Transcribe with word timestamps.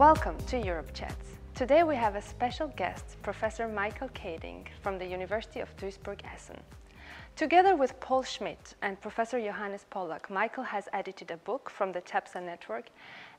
Welcome 0.00 0.38
to 0.46 0.58
Europe 0.58 0.94
Chats. 0.94 1.26
Today 1.54 1.82
we 1.82 1.94
have 1.94 2.16
a 2.16 2.22
special 2.22 2.68
guest, 2.68 3.20
Professor 3.22 3.68
Michael 3.68 4.08
Kaeding 4.14 4.64
from 4.80 4.96
the 4.96 5.04
University 5.04 5.60
of 5.60 5.76
Duisburg-Essen. 5.76 6.56
Together 7.36 7.76
with 7.76 8.00
Paul 8.00 8.22
Schmidt 8.22 8.76
and 8.80 8.98
Professor 8.98 9.38
Johannes 9.38 9.84
Pollak, 9.92 10.30
Michael 10.30 10.64
has 10.64 10.88
edited 10.94 11.30
a 11.30 11.36
book 11.36 11.68
from 11.68 11.92
the 11.92 12.00
TEPSA 12.00 12.42
network 12.42 12.86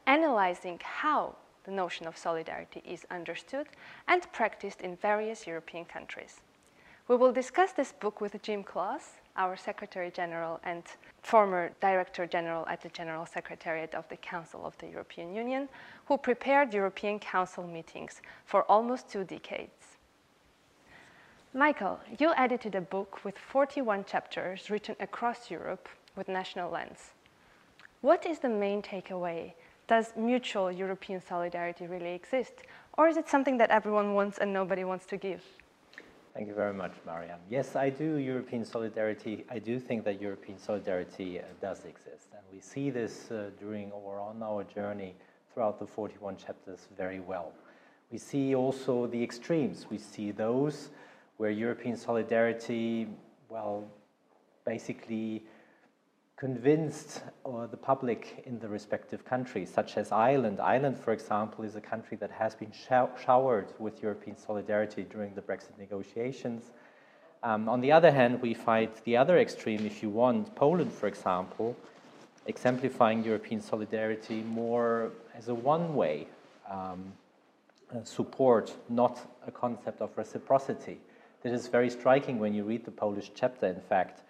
analyzing 0.06 0.80
how 0.84 1.36
the 1.64 1.72
notion 1.72 2.06
of 2.06 2.16
solidarity 2.16 2.84
is 2.86 3.08
understood 3.10 3.66
and 4.08 4.32
practiced 4.32 4.82
in 4.82 4.96
various 4.98 5.48
European 5.48 5.86
countries. 5.86 6.42
We 7.08 7.16
will 7.16 7.34
discuss 7.34 7.72
this 7.72 7.92
book 7.92 8.22
with 8.22 8.40
Jim 8.44 8.64
Cloos, 8.64 9.14
our 9.36 9.56
Secretary 9.58 10.12
General 10.12 10.60
and 10.64 10.84
former 11.22 11.72
Director 11.82 12.26
General 12.26 12.66
at 12.68 12.82
the 12.82 12.90
General 12.90 13.26
Secretariat 13.26 13.94
of 13.96 14.08
the 14.10 14.18
Council 14.18 14.66
of 14.66 14.78
the 14.78 14.88
European 14.88 15.34
Union, 15.34 15.70
who 16.06 16.18
prepared 16.18 16.74
European 16.74 17.20
Council 17.20 17.66
meetings 17.66 18.22
for 18.46 18.64
almost 18.64 19.10
two 19.10 19.24
decades. 19.24 19.98
Michael, 21.54 22.00
you 22.18 22.34
edited 22.38 22.76
a 22.76 22.82
book 22.82 23.26
with 23.26 23.38
41 23.38 24.06
chapters 24.06 24.70
written 24.70 24.96
across 25.00 25.52
Europe 25.52 25.90
with 26.16 26.28
national 26.28 26.72
lens. 26.72 27.12
What 28.02 28.26
is 28.26 28.40
the 28.40 28.50
main 28.50 28.82
takeaway? 28.82 29.54
Does 29.88 30.14
mutual 30.16 30.72
European 30.72 31.22
solidarity 31.22 31.88
really 31.88 32.14
exist? 32.14 32.64
Or 32.98 33.08
is 33.08 33.18
it 33.18 33.28
something 33.28 33.58
that 33.58 33.70
everyone 33.70 34.14
wants 34.14 34.38
and 34.38 34.54
nobody 34.54 34.84
wants 34.84 35.06
to 35.08 35.18
give? 35.18 35.44
Thank 36.34 36.48
you 36.48 36.54
very 36.54 36.74
much, 36.74 36.94
Mariam. 37.06 37.40
Yes, 37.50 37.76
I 37.76 37.90
do 37.90 38.16
European 38.16 38.64
solidarity. 38.64 39.44
I 39.50 39.60
do 39.60 39.80
think 39.80 40.06
that 40.06 40.22
European 40.22 40.58
solidarity 40.58 41.40
uh, 41.40 41.44
does 41.60 41.84
exist. 41.84 42.28
And 42.32 42.42
we 42.54 42.62
see 42.62 42.90
this 42.90 43.30
uh, 43.32 43.50
during 43.60 43.92
or 43.92 44.22
on 44.22 44.42
our 44.42 44.64
journey 44.64 45.14
throughout 45.54 45.78
the 45.78 45.86
41 45.86 46.38
chapters 46.38 46.88
very 46.96 47.20
well. 47.20 47.52
We 48.12 48.18
see 48.18 48.56
also 48.56 49.08
the 49.08 49.22
extremes. 49.22 49.88
We 49.90 49.98
see 49.98 50.32
those 50.32 50.92
where 51.36 51.50
European 51.50 51.98
solidarity, 51.98 53.10
well, 53.50 53.84
basically 54.66 55.44
convinced 56.42 57.22
uh, 57.46 57.68
the 57.68 57.78
public 57.78 58.42
in 58.48 58.58
the 58.58 58.68
respective 58.68 59.24
countries, 59.24 59.72
such 59.72 59.96
as 59.96 60.12
Ireland. 60.12 60.60
Ireland, 60.60 60.98
for 60.98 61.14
example, 61.14 61.64
is 61.64 61.76
a 61.76 61.82
country 61.82 62.18
that 62.18 62.32
has 62.32 62.56
been 62.56 62.72
showered 63.24 63.68
with 63.78 64.02
European 64.02 64.36
solidarity 64.36 65.04
during 65.04 65.36
the 65.36 65.42
Brexit 65.44 65.78
negotiations. 65.78 66.72
Um, 67.44 67.70
on 67.70 67.80
the 67.80 67.92
other 67.92 68.10
hand, 68.10 68.42
we 68.42 68.56
fight 68.56 69.06
the 69.06 69.18
other 69.18 69.38
extreme, 69.38 69.86
if 69.86 70.02
you 70.02 70.10
want, 70.10 70.56
Poland, 70.56 70.92
for 70.92 71.06
example, 71.06 71.78
exemplifying 72.48 73.24
European 73.24 73.62
solidarity 73.62 74.42
more 74.42 75.12
as 75.38 75.48
a 75.48 75.54
one 75.54 75.94
way 75.94 76.26
um, 76.72 77.14
uh, 77.94 78.04
support, 78.04 78.74
not 78.90 79.20
a 79.46 79.52
concept 79.52 80.02
of 80.02 80.10
reciprocity. 80.18 80.98
This 81.44 81.54
is 81.54 81.68
very 81.68 81.92
striking 81.92 82.40
when 82.40 82.56
you 82.56 82.64
read 82.64 82.84
the 82.84 82.98
Polish 83.06 83.30
chapter, 83.36 83.68
in 83.68 83.82
fact. 83.82 84.24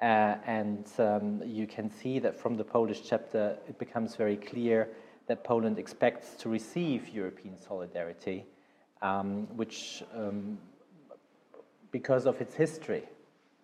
Uh, 0.00 0.36
and 0.46 0.86
um, 0.98 1.42
you 1.44 1.66
can 1.66 1.90
see 1.90 2.20
that 2.20 2.38
from 2.38 2.56
the 2.56 2.64
Polish 2.64 3.02
chapter, 3.04 3.56
it 3.68 3.78
becomes 3.78 4.14
very 4.14 4.36
clear 4.36 4.88
that 5.26 5.42
Poland 5.42 5.78
expects 5.78 6.34
to 6.36 6.48
receive 6.48 7.08
European 7.08 7.60
solidarity, 7.60 8.44
um, 9.02 9.48
which, 9.56 10.04
um, 10.14 10.56
because 11.90 12.26
of 12.26 12.40
its 12.40 12.54
history, 12.54 13.02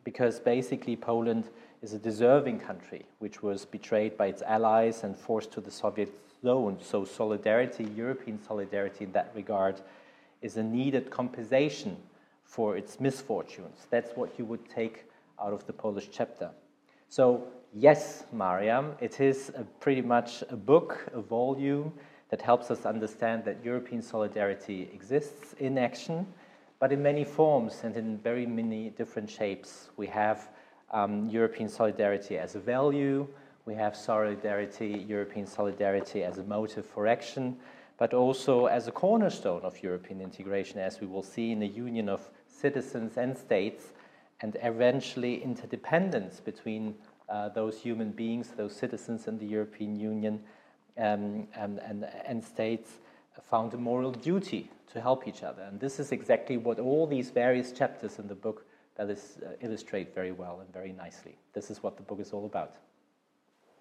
because 0.03 0.41
basically 0.41 0.97
Poland 0.97 1.45
is 1.83 1.93
a 1.93 1.99
deserving 1.99 2.59
country 2.59 3.05
which 3.21 3.43
was 3.43 3.65
betrayed 3.65 4.17
by 4.17 4.27
its 4.27 4.43
allies 4.43 5.05
and 5.05 5.17
forced 5.17 5.53
to 5.53 5.61
the 5.61 5.71
Soviet 5.71 6.13
zone. 6.43 6.79
So, 6.83 7.05
solidarity, 7.05 7.85
European 7.97 8.43
solidarity 8.43 9.05
in 9.05 9.13
that 9.13 9.31
regard, 9.35 9.81
is 10.43 10.57
a 10.57 10.63
needed 10.63 11.11
compensation 11.11 11.97
for 12.45 12.77
its 12.77 13.01
misfortunes. 13.01 13.87
That's 13.89 14.17
what 14.17 14.39
you 14.39 14.45
would 14.45 14.69
take 14.69 15.05
out 15.41 15.53
of 15.53 15.67
the 15.67 15.73
Polish 15.73 16.09
chapter. 16.13 16.51
So, 17.09 17.45
yes, 17.73 18.25
Mariam, 18.33 18.93
it 19.01 19.21
is 19.21 19.53
pretty 19.81 20.03
much 20.03 20.43
a 20.51 20.57
book, 20.57 21.07
a 21.13 21.21
volume 21.21 21.93
that 22.31 22.43
helps 22.43 22.71
us 22.71 22.85
understand 22.87 23.45
that 23.45 23.65
European 23.65 24.03
solidarity 24.03 24.91
exists 24.93 25.55
in 25.61 25.79
action, 25.79 26.27
but 26.81 26.93
in 26.93 27.03
many 27.03 27.25
forms 27.25 27.81
and 27.85 27.97
in 27.97 28.19
very 28.19 28.47
many 28.47 28.91
different 28.91 29.31
shapes. 29.31 29.91
We 29.97 30.07
have 30.09 30.49
um, 30.93 31.29
European 31.29 31.69
solidarity 31.69 32.39
as 32.39 32.55
a 32.55 32.61
value, 32.61 33.27
we 33.67 33.75
have 33.75 33.97
solidarity, 33.97 35.05
European 35.09 35.47
solidarity 35.47 36.23
as 36.23 36.39
a 36.39 36.43
motive 36.43 36.85
for 36.85 37.07
action, 37.07 37.57
but 37.97 38.13
also 38.13 38.67
as 38.67 38.89
a 38.89 38.93
cornerstone 38.93 39.63
of 39.63 39.83
European 39.83 40.21
integration, 40.21 40.79
as 40.79 41.01
we 41.01 41.07
will 41.07 41.23
see 41.23 41.53
in 41.53 41.61
the 41.61 41.67
union 41.67 42.09
of 42.09 42.29
citizens 42.47 43.17
and 43.17 43.37
states 43.39 43.93
and 44.45 44.59
eventually 44.63 45.43
interdependence 45.43 46.39
between 46.39 46.95
uh, 47.31 47.49
those 47.49 47.81
human 47.81 48.11
beings, 48.11 48.53
those 48.55 48.77
citizens 48.77 49.27
in 49.27 49.39
the 49.39 49.47
European 49.47 49.97
Union 49.97 50.39
um, 50.99 51.49
and, 51.57 51.79
and, 51.79 52.05
and 52.27 52.45
states 52.45 52.91
found 53.43 53.73
a 53.73 53.79
moral 53.79 54.13
duty 54.13 54.71
to 54.93 55.01
help 55.01 55.27
each 55.27 55.43
other. 55.43 55.63
And 55.63 55.81
this 55.81 55.99
is 55.99 56.13
exactly 56.13 56.59
what 56.59 56.79
all 56.79 57.07
these 57.07 57.31
various 57.31 57.73
chapters 57.73 58.19
in 58.19 58.29
the 58.29 58.35
book 58.35 58.67
that 58.97 59.09
is, 59.09 59.39
uh, 59.43 59.53
illustrate 59.63 60.15
very 60.15 60.33
well 60.33 60.61
and 60.61 60.71
very 60.75 60.93
nicely. 60.93 61.39
This 61.55 61.71
is 61.71 61.83
what 61.83 61.97
the 61.97 62.03
book 62.03 62.21
is 62.21 62.35
all 62.35 62.45
about. 62.45 62.75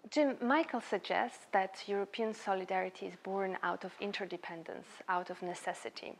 Jim, 0.10 0.38
Michael 0.42 0.82
suggests 0.82 1.46
that 1.52 1.84
European 1.88 2.34
solidarity 2.34 3.06
is 3.06 3.16
born 3.22 3.58
out 3.64 3.84
of 3.84 3.92
interdependence, 4.00 4.88
out 5.10 5.30
of 5.30 5.42
necessity. 5.42 6.14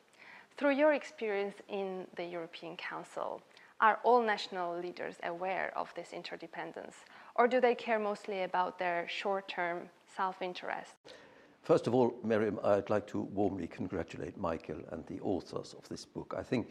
Through 0.58 0.76
your 0.76 0.94
experience 0.94 1.56
in 1.70 2.08
the 2.18 2.26
European 2.26 2.76
Council, 2.76 3.42
are 3.80 4.00
all 4.04 4.22
national 4.22 4.80
leaders 4.80 5.16
aware 5.24 5.72
of 5.76 5.94
this 5.96 6.14
interdependence, 6.14 6.96
or 7.36 7.48
do 7.48 7.60
they 7.60 7.76
care 7.76 8.00
mostly 8.00 8.44
about 8.44 8.80
their 8.80 9.08
short 9.10 9.48
term 9.48 9.90
self 10.16 10.42
interest? 10.42 10.94
First 11.62 11.88
of 11.88 11.96
all, 11.96 12.14
Miriam, 12.24 12.60
I'd 12.64 12.90
like 12.90 13.08
to 13.08 13.22
warmly 13.22 13.68
congratulate 13.68 14.38
Michael 14.38 14.82
and 14.92 15.06
the 15.08 15.20
authors 15.22 15.74
of 15.78 15.88
this 15.88 16.04
book. 16.04 16.36
I 16.38 16.44
think 16.44 16.68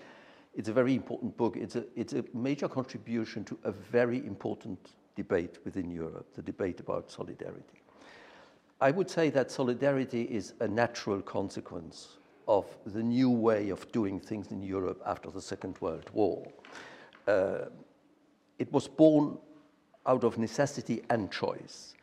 it's 0.54 0.68
a 0.68 0.72
very 0.72 0.94
important 0.94 1.36
book. 1.36 1.56
It's 1.56 1.76
a, 1.76 1.84
it's 1.96 2.12
a 2.12 2.24
major 2.34 2.68
contribution 2.68 3.42
to 3.44 3.58
a 3.64 3.72
very 3.72 4.18
important 4.18 4.78
debate 5.16 5.58
within 5.64 5.90
Europe, 5.90 6.26
the 6.34 6.42
debate 6.42 6.80
about 6.80 7.10
solidarity. 7.10 7.82
I 8.80 8.90
would 8.90 9.08
say 9.08 9.30
that 9.30 9.50
solidarity 9.50 10.22
is 10.22 10.54
a 10.60 10.68
natural 10.68 11.22
consequence 11.22 12.18
of 12.48 12.66
the 12.84 13.02
new 13.02 13.30
way 13.30 13.70
of 13.70 13.90
doing 13.92 14.18
things 14.18 14.50
in 14.50 14.62
Europe 14.62 15.00
after 15.06 15.30
the 15.30 15.40
Second 15.40 15.76
World 15.80 16.10
War. 16.12 16.46
Uh, 17.26 17.66
it 18.58 18.72
was 18.72 18.88
born 18.88 19.38
out 20.06 20.24
of 20.24 20.38
necessity 20.38 21.02
and 21.10 21.30
choice. 21.30 21.94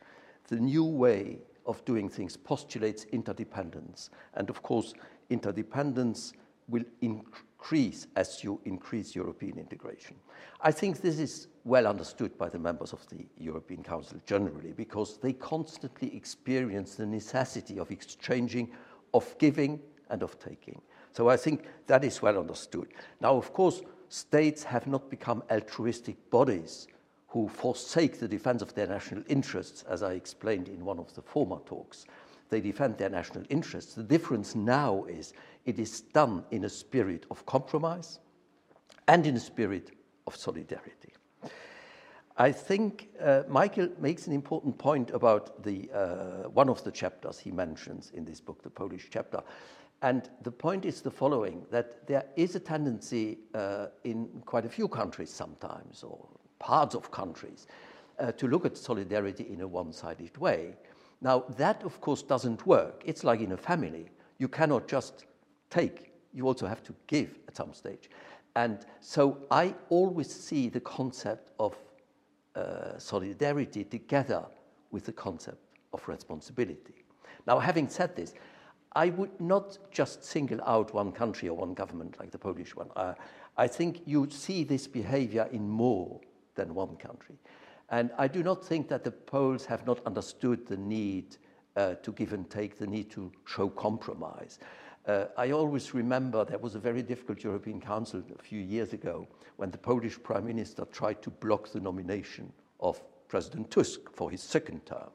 The 0.48 0.56
new 0.56 0.84
way 0.84 1.38
of 1.66 1.84
doing 1.84 2.08
things 2.08 2.36
postulates 2.36 3.04
interdependence. 3.12 4.10
And 4.34 4.50
of 4.50 4.62
course, 4.62 4.94
interdependence 5.28 6.32
will 6.68 6.84
increase 7.00 8.06
as 8.16 8.42
you 8.42 8.60
increase 8.64 9.14
European 9.14 9.58
integration. 9.58 10.16
I 10.60 10.72
think 10.72 11.00
this 11.00 11.18
is 11.18 11.48
well 11.64 11.86
understood 11.86 12.36
by 12.38 12.48
the 12.48 12.58
members 12.58 12.92
of 12.92 13.06
the 13.08 13.26
European 13.38 13.82
Council 13.82 14.18
generally 14.26 14.72
because 14.72 15.18
they 15.18 15.32
constantly 15.32 16.14
experience 16.16 16.94
the 16.94 17.06
necessity 17.06 17.78
of 17.78 17.90
exchanging, 17.90 18.70
of 19.12 19.36
giving, 19.38 19.80
and 20.10 20.22
of 20.22 20.38
taking. 20.38 20.80
So 21.12 21.28
I 21.28 21.36
think 21.36 21.64
that 21.86 22.04
is 22.04 22.22
well 22.22 22.38
understood. 22.38 22.88
Now, 23.20 23.36
of 23.36 23.52
course, 23.52 23.82
states 24.10 24.64
have 24.64 24.86
not 24.86 25.08
become 25.08 25.42
altruistic 25.50 26.30
bodies 26.30 26.88
who 27.28 27.48
forsake 27.48 28.18
the 28.18 28.28
defense 28.28 28.60
of 28.60 28.74
their 28.74 28.88
national 28.88 29.22
interests, 29.28 29.84
as 29.88 30.02
I 30.02 30.12
explained 30.14 30.68
in 30.68 30.84
one 30.84 30.98
of 30.98 31.14
the 31.14 31.22
former 31.22 31.60
talks. 31.64 32.04
They 32.50 32.60
defend 32.60 32.98
their 32.98 33.08
national 33.08 33.44
interests. 33.48 33.94
The 33.94 34.02
difference 34.02 34.56
now 34.56 35.04
is 35.04 35.32
it 35.64 35.78
is 35.78 36.00
done 36.00 36.44
in 36.50 36.64
a 36.64 36.68
spirit 36.68 37.24
of 37.30 37.46
compromise 37.46 38.18
and 39.06 39.24
in 39.24 39.36
a 39.36 39.40
spirit 39.40 39.92
of 40.26 40.34
solidarity. 40.36 41.12
I 42.40 42.52
think 42.52 43.10
uh, 43.20 43.42
Michael 43.48 43.90
makes 43.98 44.26
an 44.26 44.32
important 44.32 44.78
point 44.78 45.10
about 45.10 45.62
the, 45.62 45.90
uh, 45.92 46.48
one 46.48 46.70
of 46.70 46.82
the 46.84 46.90
chapters 46.90 47.38
he 47.38 47.50
mentions 47.50 48.12
in 48.14 48.24
this 48.24 48.40
book, 48.40 48.62
the 48.62 48.70
Polish 48.70 49.08
chapter, 49.10 49.42
and 50.00 50.30
the 50.42 50.50
point 50.50 50.86
is 50.86 51.02
the 51.02 51.10
following 51.10 51.66
that 51.70 52.06
there 52.06 52.24
is 52.36 52.56
a 52.56 52.60
tendency 52.60 53.40
uh, 53.54 53.88
in 54.04 54.26
quite 54.46 54.64
a 54.64 54.70
few 54.70 54.88
countries 54.88 55.28
sometimes, 55.28 56.02
or 56.02 56.26
parts 56.58 56.94
of 56.94 57.10
countries, 57.10 57.66
uh, 58.18 58.32
to 58.32 58.48
look 58.48 58.64
at 58.64 58.74
solidarity 58.74 59.46
in 59.50 59.60
a 59.60 59.68
one 59.68 59.92
sided 59.92 60.34
way. 60.38 60.74
Now, 61.20 61.44
that 61.58 61.82
of 61.82 62.00
course 62.00 62.22
doesn't 62.22 62.66
work. 62.66 63.02
It's 63.04 63.22
like 63.22 63.40
in 63.40 63.52
a 63.52 63.58
family. 63.58 64.06
You 64.38 64.48
cannot 64.48 64.88
just 64.88 65.26
take, 65.68 66.10
you 66.32 66.46
also 66.46 66.66
have 66.66 66.82
to 66.84 66.94
give 67.06 67.38
at 67.48 67.54
some 67.54 67.74
stage. 67.74 68.08
And 68.56 68.86
so 69.00 69.36
I 69.50 69.74
always 69.90 70.34
see 70.34 70.70
the 70.70 70.80
concept 70.80 71.50
of 71.60 71.76
uh, 72.54 72.98
solidarity 72.98 73.84
together 73.84 74.44
with 74.90 75.04
the 75.04 75.12
concept 75.12 75.58
of 75.92 76.06
responsibility. 76.08 77.04
Now, 77.46 77.58
having 77.58 77.88
said 77.88 78.16
this, 78.16 78.34
I 78.92 79.10
would 79.10 79.40
not 79.40 79.78
just 79.90 80.24
single 80.24 80.60
out 80.64 80.92
one 80.92 81.12
country 81.12 81.48
or 81.48 81.56
one 81.56 81.74
government 81.74 82.16
like 82.18 82.32
the 82.32 82.38
Polish 82.38 82.74
one. 82.74 82.90
Uh, 82.96 83.14
I 83.56 83.68
think 83.68 84.02
you 84.04 84.28
see 84.30 84.64
this 84.64 84.86
behavior 84.86 85.48
in 85.52 85.68
more 85.68 86.20
than 86.56 86.74
one 86.74 86.96
country. 86.96 87.36
And 87.90 88.10
I 88.18 88.28
do 88.28 88.42
not 88.42 88.64
think 88.64 88.88
that 88.88 89.04
the 89.04 89.10
Poles 89.10 89.64
have 89.66 89.86
not 89.86 90.04
understood 90.06 90.66
the 90.66 90.76
need 90.76 91.36
uh, 91.76 91.94
to 91.94 92.12
give 92.12 92.32
and 92.32 92.48
take, 92.50 92.78
the 92.78 92.86
need 92.86 93.10
to 93.10 93.30
show 93.46 93.68
compromise. 93.68 94.58
Uh, 95.06 95.26
I 95.36 95.50
always 95.50 95.94
remember 95.94 96.44
there 96.44 96.58
was 96.58 96.74
a 96.74 96.78
very 96.78 97.02
difficult 97.02 97.42
European 97.42 97.80
Council 97.80 98.22
a 98.38 98.42
few 98.42 98.60
years 98.60 98.92
ago 98.92 99.26
when 99.56 99.70
the 99.70 99.78
Polish 99.78 100.22
Prime 100.22 100.46
Minister 100.46 100.84
tried 100.92 101.22
to 101.22 101.30
block 101.30 101.72
the 101.72 101.80
nomination 101.80 102.52
of 102.80 103.00
President 103.28 103.70
Tusk 103.70 104.00
for 104.12 104.30
his 104.30 104.42
second 104.42 104.84
term. 104.84 105.10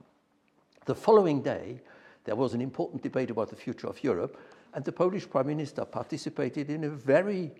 The 0.85 0.95
following 0.95 1.41
day, 1.41 1.81
there 2.23 2.35
was 2.35 2.53
an 2.53 2.61
important 2.61 3.03
debate 3.03 3.29
about 3.29 3.49
the 3.49 3.55
future 3.55 3.87
of 3.87 4.03
Europe, 4.03 4.39
and 4.73 4.83
the 4.83 4.91
Polish 4.91 5.29
Prime 5.29 5.47
Minister 5.47 5.85
participated 5.85 6.69
in 6.69 6.83
a 6.83 6.89
very 6.89 7.51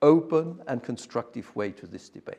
open 0.00 0.60
and 0.66 0.82
constructive 0.82 1.54
way 1.54 1.70
to 1.72 1.86
this 1.86 2.08
debate. 2.08 2.38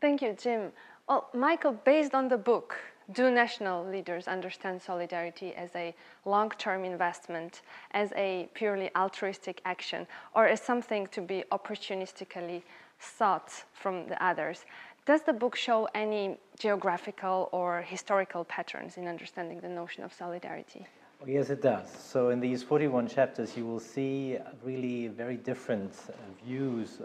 Thank 0.00 0.22
you, 0.22 0.34
Jim. 0.34 0.72
Well, 1.08 1.28
Michael, 1.34 1.72
based 1.72 2.14
on 2.14 2.28
the 2.28 2.38
book, 2.38 2.76
do 3.12 3.30
national 3.30 3.84
leaders 3.84 4.28
understand 4.28 4.80
solidarity 4.80 5.54
as 5.54 5.70
a 5.74 5.94
long 6.24 6.50
term 6.58 6.84
investment, 6.84 7.62
as 7.92 8.12
a 8.16 8.48
purely 8.54 8.90
altruistic 8.96 9.60
action, 9.64 10.06
or 10.34 10.46
as 10.46 10.60
something 10.60 11.06
to 11.08 11.20
be 11.20 11.44
opportunistically 11.52 12.62
sought 12.98 13.64
from 13.72 14.06
the 14.08 14.24
others? 14.24 14.64
Does 15.06 15.22
the 15.22 15.34
book 15.34 15.54
show 15.54 15.86
any 15.94 16.38
geographical 16.58 17.50
or 17.52 17.82
historical 17.82 18.44
patterns 18.44 18.96
in 18.96 19.06
understanding 19.06 19.60
the 19.60 19.68
notion 19.68 20.02
of 20.02 20.12
solidarity? 20.12 20.86
Oh, 21.22 21.26
yes, 21.26 21.50
it 21.50 21.62
does. 21.62 21.90
So, 21.90 22.30
in 22.30 22.40
these 22.40 22.62
41 22.62 23.08
chapters, 23.08 23.56
you 23.56 23.66
will 23.66 23.80
see 23.80 24.38
really 24.62 25.08
very 25.08 25.36
different 25.36 25.92
uh, 26.08 26.12
views, 26.44 27.00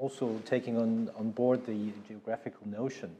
also 0.00 0.40
taking 0.44 0.76
on, 0.76 1.10
on 1.18 1.30
board 1.30 1.64
the 1.66 1.92
geographical 2.08 2.66
notion. 2.66 3.14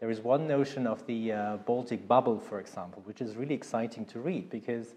There 0.00 0.10
is 0.10 0.22
one 0.22 0.48
notion 0.48 0.86
of 0.86 1.06
the 1.06 1.32
uh, 1.32 1.56
Baltic 1.58 2.08
bubble, 2.08 2.40
for 2.40 2.58
example, 2.58 3.02
which 3.04 3.20
is 3.20 3.36
really 3.36 3.54
exciting 3.54 4.06
to 4.06 4.18
read 4.18 4.48
because 4.48 4.94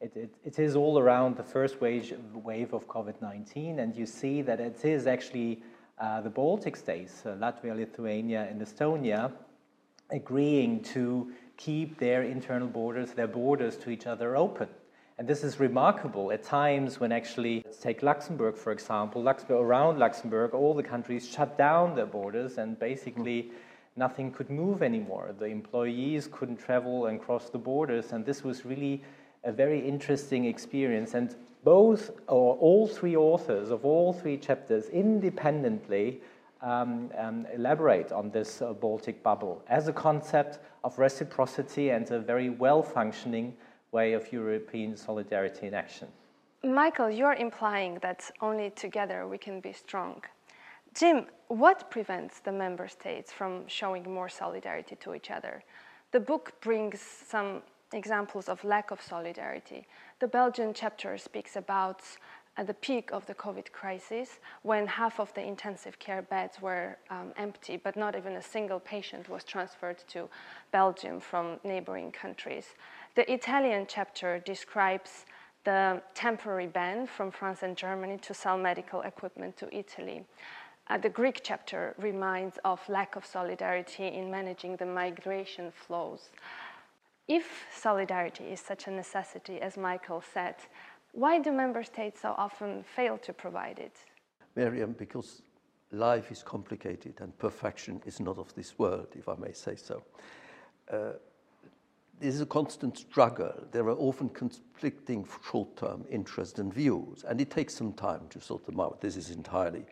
it, 0.00 0.12
it, 0.14 0.34
it 0.44 0.58
is 0.60 0.76
all 0.76 1.00
around 1.00 1.36
the 1.36 1.42
first 1.42 1.80
wave, 1.80 2.16
wave 2.32 2.72
of 2.72 2.86
COVID 2.86 3.20
19, 3.20 3.80
and 3.80 3.96
you 3.96 4.06
see 4.06 4.42
that 4.42 4.60
it 4.60 4.84
is 4.84 5.08
actually 5.08 5.60
uh, 5.98 6.20
the 6.20 6.30
Baltic 6.30 6.76
states, 6.76 7.26
uh, 7.26 7.30
Latvia, 7.30 7.74
Lithuania, 7.74 8.46
and 8.48 8.60
Estonia, 8.60 9.32
agreeing 10.10 10.84
to 10.84 11.32
keep 11.56 11.98
their 11.98 12.22
internal 12.22 12.68
borders, 12.68 13.10
their 13.10 13.26
borders 13.26 13.76
to 13.78 13.90
each 13.90 14.06
other 14.06 14.36
open. 14.36 14.68
And 15.18 15.26
this 15.26 15.42
is 15.42 15.58
remarkable 15.58 16.30
at 16.30 16.44
times 16.44 17.00
when 17.00 17.10
actually, 17.10 17.62
let's 17.64 17.78
take 17.78 18.04
Luxembourg 18.04 18.56
for 18.56 18.70
example, 18.70 19.20
Luxembourg, 19.20 19.60
around 19.60 19.98
Luxembourg, 19.98 20.54
all 20.54 20.74
the 20.74 20.82
countries 20.82 21.28
shut 21.28 21.58
down 21.58 21.96
their 21.96 22.06
borders 22.06 22.58
and 22.58 22.78
basically 22.78 23.50
nothing 23.96 24.30
could 24.30 24.50
move 24.50 24.82
anymore. 24.82 25.34
The 25.38 25.46
employees 25.46 26.28
couldn't 26.30 26.58
travel 26.58 27.06
and 27.06 27.20
cross 27.20 27.50
the 27.50 27.58
borders, 27.58 28.12
and 28.12 28.24
this 28.24 28.42
was 28.42 28.64
really 28.64 29.02
a 29.44 29.52
very 29.52 29.86
interesting 29.86 30.46
experience. 30.46 31.14
And 31.14 31.34
both 31.62 32.10
or 32.28 32.56
all 32.56 32.86
three 32.86 33.16
authors 33.16 33.70
of 33.70 33.84
all 33.84 34.12
three 34.12 34.36
chapters 34.36 34.88
independently 34.88 36.20
um, 36.60 37.10
um, 37.18 37.46
elaborate 37.54 38.10
on 38.12 38.30
this 38.30 38.62
uh, 38.62 38.72
Baltic 38.72 39.22
bubble 39.22 39.62
as 39.68 39.88
a 39.88 39.92
concept 39.92 40.58
of 40.82 40.98
reciprocity 40.98 41.90
and 41.90 42.10
a 42.10 42.18
very 42.18 42.50
well 42.50 42.82
functioning 42.82 43.54
way 43.92 44.12
of 44.12 44.30
European 44.32 44.96
solidarity 44.96 45.66
in 45.66 45.74
action. 45.74 46.08
Michael, 46.62 47.10
you're 47.10 47.34
implying 47.34 47.98
that 48.00 48.30
only 48.40 48.70
together 48.70 49.28
we 49.28 49.36
can 49.36 49.60
be 49.60 49.72
strong. 49.72 50.22
Jim, 50.94 51.26
what 51.48 51.90
prevents 51.90 52.38
the 52.38 52.52
member 52.52 52.86
states 52.86 53.32
from 53.32 53.66
showing 53.66 54.04
more 54.12 54.28
solidarity 54.28 54.94
to 54.96 55.14
each 55.14 55.30
other? 55.30 55.64
The 56.12 56.20
book 56.20 56.52
brings 56.60 57.00
some 57.00 57.62
examples 57.92 58.48
of 58.48 58.62
lack 58.62 58.92
of 58.92 59.02
solidarity. 59.02 59.86
The 60.20 60.28
Belgian 60.28 60.72
chapter 60.72 61.18
speaks 61.18 61.56
about 61.56 62.02
at 62.56 62.68
the 62.68 62.74
peak 62.74 63.10
of 63.12 63.26
the 63.26 63.34
COVID 63.34 63.72
crisis, 63.72 64.38
when 64.62 64.86
half 64.86 65.18
of 65.18 65.34
the 65.34 65.42
intensive 65.42 65.98
care 65.98 66.22
beds 66.22 66.62
were 66.62 66.96
um, 67.10 67.32
empty, 67.36 67.76
but 67.76 67.96
not 67.96 68.14
even 68.14 68.34
a 68.34 68.42
single 68.42 68.78
patient 68.78 69.28
was 69.28 69.42
transferred 69.42 69.98
to 70.06 70.28
Belgium 70.70 71.18
from 71.18 71.58
neighboring 71.64 72.12
countries. 72.12 72.66
The 73.16 73.30
Italian 73.32 73.86
chapter 73.88 74.38
describes 74.38 75.26
the 75.64 76.00
temporary 76.14 76.68
ban 76.68 77.06
from 77.08 77.32
France 77.32 77.62
and 77.62 77.76
Germany 77.76 78.18
to 78.18 78.34
sell 78.34 78.56
medical 78.56 79.00
equipment 79.00 79.56
to 79.56 79.74
Italy. 79.76 80.24
Uh, 80.88 80.98
the 80.98 81.08
Greek 81.08 81.40
chapter 81.42 81.94
reminds 81.98 82.58
of 82.64 82.80
lack 82.88 83.16
of 83.16 83.24
solidarity 83.24 84.06
in 84.08 84.30
managing 84.30 84.76
the 84.76 84.84
migration 84.84 85.72
flows. 85.72 86.28
If 87.26 87.64
solidarity 87.74 88.44
is 88.44 88.60
such 88.60 88.86
a 88.86 88.90
necessity, 88.90 89.60
as 89.62 89.78
Michael 89.78 90.22
said, 90.34 90.56
why 91.12 91.38
do 91.38 91.52
member 91.52 91.82
states 91.84 92.20
so 92.20 92.34
often 92.36 92.84
fail 92.94 93.16
to 93.18 93.32
provide 93.32 93.78
it? 93.78 93.96
Miriam, 94.56 94.92
because 94.92 95.40
life 95.90 96.30
is 96.30 96.42
complicated 96.42 97.14
and 97.20 97.36
perfection 97.38 98.02
is 98.04 98.20
not 98.20 98.36
of 98.36 98.54
this 98.54 98.78
world, 98.78 99.08
if 99.14 99.26
I 99.26 99.36
may 99.36 99.52
say 99.52 99.76
so. 99.76 100.02
Uh, 100.92 101.12
this 102.20 102.34
is 102.34 102.42
a 102.42 102.46
constant 102.46 102.98
struggle. 102.98 103.54
There 103.72 103.84
are 103.84 103.96
often 103.96 104.28
conflicting 104.28 105.26
short 105.50 105.76
term 105.76 106.04
interests 106.10 106.58
and 106.58 106.72
views, 106.72 107.24
and 107.26 107.40
it 107.40 107.50
takes 107.50 107.74
some 107.74 107.94
time 107.94 108.28
to 108.30 108.40
sort 108.40 108.66
them 108.66 108.80
out. 108.80 109.00
This 109.00 109.16
is 109.16 109.30
entirely 109.30 109.84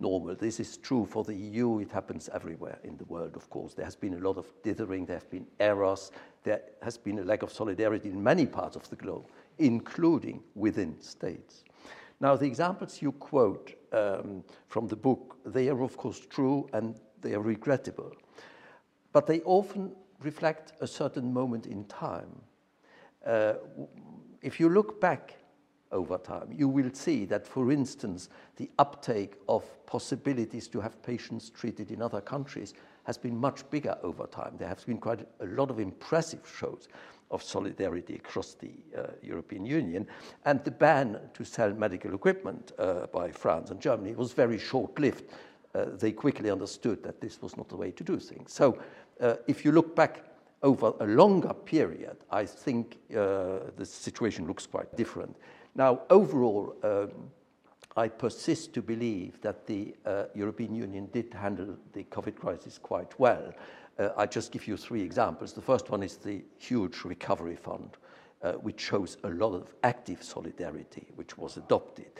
normal. 0.00 0.34
This 0.34 0.60
is 0.60 0.76
true 0.78 1.04
for 1.04 1.24
the 1.24 1.34
EU. 1.34 1.78
It 1.78 1.90
happens 1.90 2.28
everywhere 2.32 2.78
in 2.84 2.96
the 2.96 3.04
world, 3.04 3.36
of 3.36 3.48
course. 3.50 3.74
There 3.74 3.84
has 3.84 3.96
been 3.96 4.14
a 4.14 4.18
lot 4.18 4.38
of 4.38 4.46
dithering, 4.62 5.06
there 5.06 5.16
have 5.16 5.30
been 5.30 5.46
errors, 5.58 6.10
there 6.42 6.62
has 6.82 6.96
been 6.96 7.18
a 7.18 7.24
lack 7.24 7.42
of 7.42 7.52
solidarity 7.52 8.08
in 8.08 8.22
many 8.22 8.46
parts 8.46 8.76
of 8.76 8.88
the 8.90 8.96
globe, 8.96 9.26
including 9.58 10.42
within 10.54 11.00
states. 11.00 11.64
Now, 12.20 12.36
the 12.36 12.46
examples 12.46 13.00
you 13.00 13.12
quote 13.12 13.74
um, 13.92 14.44
from 14.68 14.88
the 14.88 14.96
book, 14.96 15.38
they 15.44 15.68
are, 15.68 15.82
of 15.82 15.96
course, 15.96 16.20
true 16.20 16.68
and 16.72 16.98
they 17.20 17.34
are 17.34 17.40
regrettable. 17.40 18.12
But 19.12 19.26
they 19.26 19.40
often 19.40 19.92
reflect 20.22 20.72
a 20.80 20.86
certain 20.86 21.32
moment 21.32 21.66
in 21.66 21.84
time. 21.84 22.42
Uh, 23.24 23.54
if 24.42 24.60
you 24.60 24.68
look 24.68 25.00
back 25.00 25.36
over 25.92 26.18
time. 26.18 26.48
You 26.54 26.68
will 26.68 26.90
see 26.92 27.24
that, 27.26 27.46
for 27.46 27.72
instance, 27.72 28.28
the 28.56 28.70
uptake 28.78 29.34
of 29.48 29.64
possibilities 29.86 30.68
to 30.68 30.80
have 30.80 31.02
patients 31.02 31.50
treated 31.50 31.90
in 31.90 32.02
other 32.02 32.20
countries 32.20 32.74
has 33.04 33.18
been 33.18 33.36
much 33.36 33.68
bigger 33.70 33.96
over 34.02 34.26
time. 34.26 34.54
There 34.58 34.68
have 34.68 34.84
been 34.86 34.98
quite 34.98 35.26
a 35.40 35.46
lot 35.46 35.70
of 35.70 35.80
impressive 35.80 36.40
shows 36.58 36.88
of 37.30 37.42
solidarity 37.42 38.16
across 38.16 38.54
the 38.54 38.70
uh, 38.96 39.06
European 39.22 39.64
Union. 39.64 40.06
And 40.44 40.62
the 40.64 40.70
ban 40.70 41.18
to 41.34 41.44
sell 41.44 41.72
medical 41.72 42.14
equipment 42.14 42.72
uh, 42.78 43.06
by 43.06 43.30
France 43.30 43.70
and 43.70 43.80
Germany 43.80 44.14
was 44.14 44.32
very 44.32 44.58
short 44.58 44.98
lived. 44.98 45.24
Uh, 45.74 45.84
they 45.96 46.12
quickly 46.12 46.50
understood 46.50 47.02
that 47.04 47.20
this 47.20 47.40
was 47.40 47.56
not 47.56 47.68
the 47.68 47.76
way 47.76 47.92
to 47.92 48.02
do 48.02 48.18
things. 48.18 48.52
So, 48.52 48.78
uh, 49.20 49.36
if 49.46 49.64
you 49.64 49.70
look 49.70 49.94
back 49.94 50.24
over 50.62 50.92
a 51.00 51.06
longer 51.06 51.54
period, 51.54 52.16
I 52.30 52.44
think 52.44 52.98
uh, 53.10 53.70
the 53.76 53.86
situation 53.86 54.46
looks 54.46 54.66
quite 54.66 54.94
different. 54.96 55.36
Now, 55.74 56.00
overall, 56.10 56.74
um, 56.82 57.30
I 57.96 58.08
persist 58.08 58.72
to 58.74 58.82
believe 58.82 59.40
that 59.42 59.66
the 59.66 59.94
uh, 60.06 60.24
European 60.34 60.74
Union 60.74 61.08
did 61.12 61.34
handle 61.34 61.76
the 61.92 62.04
COVID 62.04 62.36
crisis 62.36 62.78
quite 62.78 63.18
well. 63.18 63.52
Uh, 63.98 64.10
I 64.16 64.26
just 64.26 64.52
give 64.52 64.66
you 64.68 64.76
three 64.76 65.02
examples. 65.02 65.52
The 65.52 65.60
first 65.60 65.90
one 65.90 66.02
is 66.02 66.16
the 66.16 66.42
huge 66.58 67.04
recovery 67.04 67.56
fund, 67.56 67.96
uh, 68.42 68.52
which 68.52 68.80
shows 68.80 69.16
a 69.24 69.28
lot 69.28 69.54
of 69.54 69.74
active 69.82 70.22
solidarity, 70.22 71.06
which 71.16 71.36
was 71.36 71.56
adopted. 71.56 72.10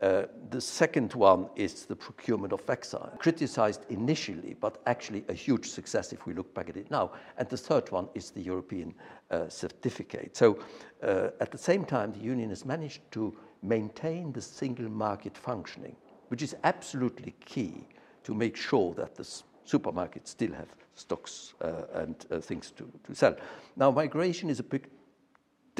Uh, 0.00 0.22
the 0.48 0.60
second 0.60 1.12
one 1.12 1.46
is 1.56 1.84
the 1.84 1.94
procurement 1.94 2.52
of 2.54 2.62
vaccine, 2.62 3.00
criticized 3.18 3.84
initially, 3.90 4.56
but 4.58 4.80
actually 4.86 5.24
a 5.28 5.34
huge 5.34 5.68
success 5.68 6.12
if 6.12 6.26
we 6.26 6.32
look 6.32 6.54
back 6.54 6.70
at 6.70 6.76
it 6.76 6.90
now. 6.90 7.12
And 7.36 7.46
the 7.48 7.56
third 7.58 7.90
one 7.92 8.08
is 8.14 8.30
the 8.30 8.40
European 8.40 8.94
uh, 9.30 9.48
certificate. 9.48 10.36
So, 10.36 10.58
uh, 11.02 11.30
at 11.40 11.50
the 11.50 11.58
same 11.58 11.84
time, 11.84 12.12
the 12.12 12.20
Union 12.20 12.48
has 12.48 12.64
managed 12.64 13.02
to 13.12 13.36
maintain 13.62 14.32
the 14.32 14.40
single 14.40 14.88
market 14.88 15.36
functioning, 15.36 15.96
which 16.28 16.42
is 16.42 16.56
absolutely 16.64 17.34
key 17.44 17.86
to 18.24 18.34
make 18.34 18.56
sure 18.56 18.94
that 18.94 19.14
the 19.14 19.24
supermarkets 19.66 20.28
still 20.28 20.52
have 20.52 20.68
stocks 20.94 21.54
uh, 21.60 21.82
and 21.94 22.26
uh, 22.30 22.38
things 22.38 22.70
to, 22.70 22.90
to 23.04 23.14
sell. 23.14 23.36
Now, 23.76 23.90
migration 23.90 24.48
is 24.48 24.60
a 24.60 24.64
big 24.64 24.88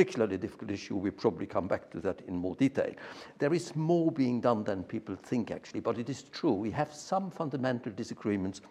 particularly 0.00 0.38
difficult 0.38 0.70
issue. 0.70 0.96
We 0.96 1.10
probably 1.10 1.46
come 1.46 1.68
back 1.68 1.90
to 1.90 2.00
that 2.00 2.22
in 2.26 2.34
more 2.34 2.54
detail. 2.54 2.94
There 3.38 3.52
is 3.52 3.76
more 3.76 4.10
being 4.10 4.40
done 4.40 4.64
than 4.64 4.82
people 4.82 5.14
think, 5.14 5.50
actually, 5.50 5.80
but 5.80 5.98
it 5.98 6.08
is 6.08 6.22
true. 6.22 6.52
We 6.52 6.70
have 6.70 6.94
some 6.94 7.30
fundamental 7.30 7.92
disagreements 7.92 8.62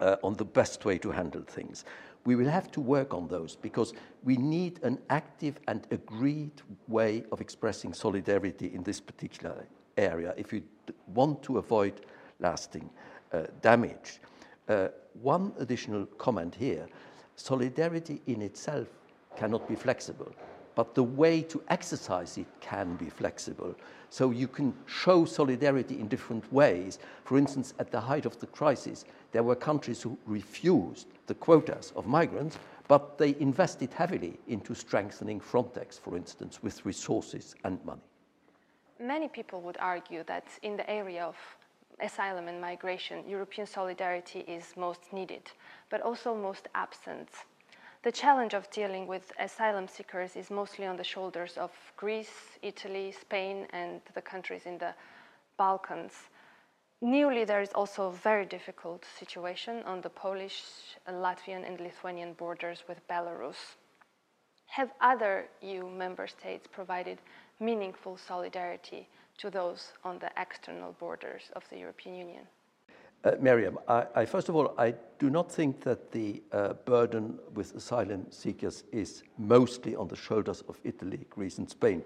uh, 0.00 0.16
on 0.24 0.34
the 0.34 0.44
best 0.44 0.84
way 0.84 0.98
to 0.98 1.12
handle 1.12 1.42
things. 1.42 1.84
We 2.24 2.34
will 2.34 2.48
have 2.48 2.72
to 2.72 2.80
work 2.80 3.14
on 3.14 3.28
those 3.28 3.54
because 3.54 3.94
we 4.24 4.36
need 4.36 4.80
an 4.82 4.98
active 5.08 5.60
and 5.68 5.86
agreed 5.92 6.62
way 6.88 7.22
of 7.30 7.40
expressing 7.40 7.94
solidarity 7.94 8.74
in 8.74 8.82
this 8.82 8.98
particular 8.98 9.54
area 9.96 10.34
if 10.36 10.50
we 10.50 10.64
want 11.14 11.44
to 11.44 11.58
avoid 11.58 12.00
lasting 12.40 12.90
uh, 13.32 13.42
damage. 13.62 14.20
Uh, 14.68 14.88
one 15.22 15.52
additional 15.60 16.06
comment 16.18 16.56
here 16.56 16.88
solidarity 17.36 18.20
in 18.26 18.42
itself 18.42 18.88
cannot 19.36 19.68
be 19.68 19.74
flexible, 19.74 20.32
but 20.74 20.94
the 20.94 21.02
way 21.02 21.42
to 21.42 21.62
exercise 21.68 22.38
it 22.38 22.46
can 22.60 22.96
be 22.96 23.10
flexible. 23.10 23.74
So 24.10 24.30
you 24.30 24.48
can 24.48 24.74
show 24.86 25.24
solidarity 25.24 26.00
in 26.00 26.08
different 26.08 26.50
ways. 26.52 26.98
For 27.24 27.38
instance, 27.38 27.74
at 27.78 27.90
the 27.90 28.00
height 28.00 28.26
of 28.26 28.38
the 28.40 28.46
crisis, 28.46 29.04
there 29.32 29.42
were 29.42 29.54
countries 29.54 30.02
who 30.02 30.18
refused 30.26 31.06
the 31.26 31.34
quotas 31.34 31.92
of 31.96 32.06
migrants, 32.06 32.58
but 32.88 33.18
they 33.18 33.36
invested 33.38 33.92
heavily 33.92 34.38
into 34.48 34.74
strengthening 34.74 35.40
Frontex, 35.40 35.98
for 36.00 36.16
instance, 36.16 36.62
with 36.62 36.84
resources 36.84 37.54
and 37.64 37.78
money. 37.84 38.02
Many 38.98 39.28
people 39.28 39.60
would 39.62 39.76
argue 39.78 40.24
that 40.24 40.46
in 40.62 40.76
the 40.76 40.90
area 40.90 41.24
of 41.24 41.36
asylum 42.00 42.48
and 42.48 42.60
migration, 42.60 43.28
European 43.28 43.66
solidarity 43.66 44.40
is 44.40 44.74
most 44.76 45.12
needed, 45.12 45.50
but 45.88 46.00
also 46.00 46.34
most 46.34 46.68
absent. 46.74 47.28
The 48.02 48.12
challenge 48.12 48.54
of 48.54 48.70
dealing 48.70 49.06
with 49.06 49.30
asylum 49.38 49.86
seekers 49.86 50.34
is 50.34 50.50
mostly 50.50 50.86
on 50.86 50.96
the 50.96 51.04
shoulders 51.04 51.58
of 51.58 51.70
Greece, 51.98 52.58
Italy, 52.62 53.12
Spain, 53.12 53.66
and 53.74 54.00
the 54.14 54.22
countries 54.22 54.64
in 54.64 54.78
the 54.78 54.94
Balkans. 55.58 56.14
Newly, 57.02 57.44
there 57.44 57.60
is 57.60 57.72
also 57.74 58.06
a 58.08 58.12
very 58.12 58.46
difficult 58.46 59.04
situation 59.18 59.82
on 59.82 60.00
the 60.00 60.08
Polish, 60.08 60.62
Latvian, 61.06 61.66
and 61.66 61.78
Lithuanian 61.78 62.32
borders 62.32 62.84
with 62.88 63.06
Belarus. 63.06 63.76
Have 64.68 64.92
other 65.02 65.48
EU 65.60 65.86
member 65.86 66.26
states 66.26 66.66
provided 66.66 67.18
meaningful 67.58 68.16
solidarity 68.16 69.10
to 69.36 69.50
those 69.50 69.92
on 70.04 70.18
the 70.20 70.30
external 70.38 70.92
borders 70.92 71.50
of 71.54 71.68
the 71.68 71.76
European 71.76 72.16
Union? 72.16 72.46
Uh, 73.22 73.32
Miriam, 73.38 73.78
I, 73.86 74.06
I, 74.14 74.24
first 74.24 74.48
of 74.48 74.56
all, 74.56 74.74
I 74.78 74.94
do 75.18 75.28
not 75.28 75.52
think 75.52 75.82
that 75.82 76.10
the 76.10 76.42
uh, 76.52 76.72
burden 76.86 77.38
with 77.54 77.74
asylum 77.74 78.26
seekers 78.30 78.84
is 78.92 79.22
mostly 79.36 79.94
on 79.94 80.08
the 80.08 80.16
shoulders 80.16 80.62
of 80.68 80.80
Italy, 80.84 81.26
Greece, 81.28 81.58
and 81.58 81.68
Spain. 81.68 82.02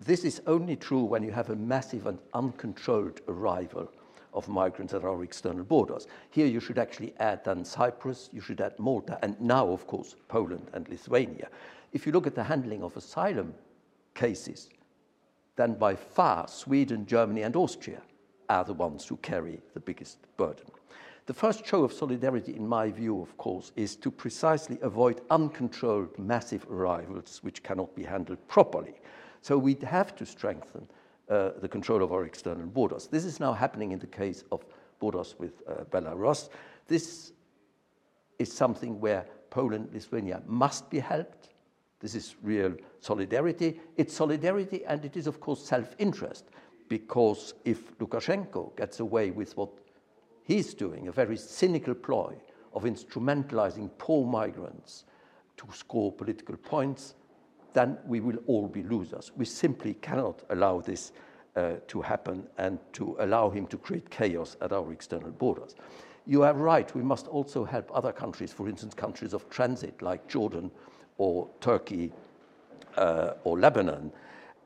This 0.00 0.24
is 0.24 0.42
only 0.46 0.76
true 0.76 1.04
when 1.04 1.22
you 1.22 1.32
have 1.32 1.48
a 1.48 1.56
massive 1.56 2.06
and 2.06 2.18
uncontrolled 2.34 3.22
arrival 3.28 3.90
of 4.34 4.46
migrants 4.46 4.92
at 4.92 5.04
our 5.04 5.24
external 5.24 5.64
borders. 5.64 6.06
Here 6.28 6.46
you 6.46 6.60
should 6.60 6.78
actually 6.78 7.14
add 7.18 7.44
then 7.44 7.64
Cyprus, 7.64 8.28
you 8.30 8.42
should 8.42 8.60
add 8.60 8.78
Malta, 8.78 9.18
and 9.22 9.40
now, 9.40 9.68
of 9.68 9.86
course, 9.86 10.16
Poland 10.28 10.68
and 10.74 10.86
Lithuania. 10.90 11.48
If 11.94 12.04
you 12.04 12.12
look 12.12 12.26
at 12.26 12.34
the 12.34 12.44
handling 12.44 12.82
of 12.82 12.94
asylum 12.94 13.54
cases, 14.14 14.68
then 15.56 15.74
by 15.74 15.96
far 15.96 16.46
Sweden, 16.46 17.06
Germany, 17.06 17.40
and 17.42 17.56
Austria 17.56 18.02
are 18.48 18.64
the 18.64 18.74
ones 18.74 19.06
who 19.06 19.16
carry 19.18 19.60
the 19.74 19.80
biggest 19.80 20.18
burden. 20.36 20.66
The 21.26 21.34
first 21.34 21.66
show 21.66 21.84
of 21.84 21.92
solidarity, 21.92 22.56
in 22.56 22.66
my 22.66 22.90
view, 22.90 23.20
of 23.20 23.36
course, 23.36 23.72
is 23.76 23.96
to 23.96 24.10
precisely 24.10 24.78
avoid 24.80 25.20
uncontrolled 25.30 26.18
massive 26.18 26.66
arrivals 26.70 27.40
which 27.42 27.62
cannot 27.62 27.94
be 27.94 28.02
handled 28.02 28.38
properly. 28.48 28.94
So 29.42 29.58
we 29.58 29.76
have 29.82 30.16
to 30.16 30.24
strengthen 30.24 30.88
uh, 31.28 31.50
the 31.60 31.68
control 31.68 32.02
of 32.02 32.12
our 32.12 32.24
external 32.24 32.66
borders. 32.66 33.08
This 33.08 33.26
is 33.26 33.40
now 33.40 33.52
happening 33.52 33.92
in 33.92 33.98
the 33.98 34.06
case 34.06 34.44
of 34.50 34.64
borders 35.00 35.34
with 35.38 35.52
uh, 35.68 35.84
Belarus. 35.90 36.48
This 36.86 37.32
is 38.38 38.50
something 38.50 38.98
where 38.98 39.26
Poland, 39.50 39.90
Lithuania 39.92 40.42
must 40.46 40.88
be 40.88 40.98
helped. 40.98 41.50
This 42.00 42.14
is 42.14 42.36
real 42.42 42.74
solidarity. 43.00 43.80
It's 43.98 44.14
solidarity 44.14 44.84
and 44.86 45.04
it 45.04 45.16
is, 45.16 45.26
of 45.26 45.40
course, 45.40 45.62
self 45.62 45.94
interest 45.98 46.46
because 46.88 47.54
if 47.64 47.96
Lukashenko 47.98 48.76
gets 48.76 49.00
away 49.00 49.30
with 49.30 49.56
what 49.56 49.70
he's 50.44 50.74
doing, 50.74 51.08
a 51.08 51.12
very 51.12 51.36
cynical 51.36 51.94
ploy 51.94 52.34
of 52.74 52.84
instrumentalizing 52.84 53.90
poor 53.98 54.26
migrants 54.26 55.04
to 55.56 55.66
score 55.72 56.12
political 56.12 56.56
points, 56.56 57.14
then 57.72 57.98
we 58.06 58.20
will 58.20 58.38
all 58.46 58.66
be 58.66 58.82
losers. 58.82 59.32
We 59.36 59.44
simply 59.44 59.94
cannot 59.94 60.42
allow 60.50 60.80
this 60.80 61.12
uh, 61.56 61.74
to 61.88 62.00
happen 62.00 62.46
and 62.56 62.78
to 62.92 63.16
allow 63.20 63.50
him 63.50 63.66
to 63.66 63.76
create 63.76 64.08
chaos 64.10 64.56
at 64.60 64.72
our 64.72 64.92
external 64.92 65.30
borders. 65.30 65.74
You 66.26 66.42
are 66.42 66.54
right, 66.54 66.94
we 66.94 67.02
must 67.02 67.26
also 67.26 67.64
help 67.64 67.90
other 67.94 68.12
countries, 68.12 68.52
for 68.52 68.68
instance, 68.68 68.94
countries 68.94 69.32
of 69.32 69.48
transit 69.50 70.00
like 70.02 70.28
Jordan 70.28 70.70
or 71.16 71.48
Turkey 71.60 72.12
uh, 72.96 73.32
or 73.44 73.58
Lebanon. 73.58 74.12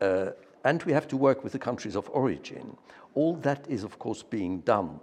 Uh, 0.00 0.30
and 0.64 0.82
we 0.84 0.92
have 0.92 1.08
to 1.08 1.16
work 1.16 1.42
with 1.42 1.52
the 1.52 1.58
countries 1.58 1.96
of 1.96 2.08
origin. 2.12 2.76
All 3.14 3.36
that 3.36 3.66
is, 3.68 3.84
of 3.84 3.98
course, 3.98 4.22
being 4.22 4.60
done. 4.60 5.00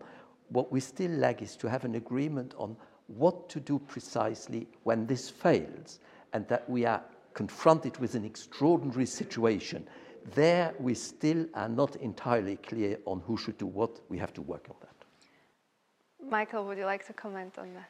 What 0.49 0.71
we 0.71 0.79
still 0.79 1.11
lack 1.11 1.41
is 1.41 1.55
to 1.57 1.69
have 1.69 1.85
an 1.85 1.95
agreement 1.95 2.55
on 2.57 2.75
what 3.07 3.49
to 3.49 3.59
do 3.59 3.79
precisely 3.79 4.67
when 4.83 5.05
this 5.05 5.29
fails, 5.29 5.99
and 6.33 6.47
that 6.47 6.69
we 6.69 6.85
are 6.85 7.01
confronted 7.33 7.97
with 7.97 8.15
an 8.15 8.23
extraordinary 8.23 9.05
situation. 9.05 9.87
There, 10.35 10.73
we 10.79 10.93
still 10.93 11.45
are 11.53 11.69
not 11.69 11.95
entirely 11.97 12.57
clear 12.57 12.97
on 13.05 13.21
who 13.21 13.37
should 13.37 13.57
do 13.57 13.65
what. 13.65 13.99
We 14.09 14.17
have 14.17 14.33
to 14.33 14.41
work 14.41 14.65
on 14.69 14.75
that. 14.81 16.29
Michael, 16.29 16.65
would 16.65 16.77
you 16.77 16.85
like 16.85 17.05
to 17.07 17.13
comment 17.13 17.57
on 17.57 17.73
that? 17.73 17.89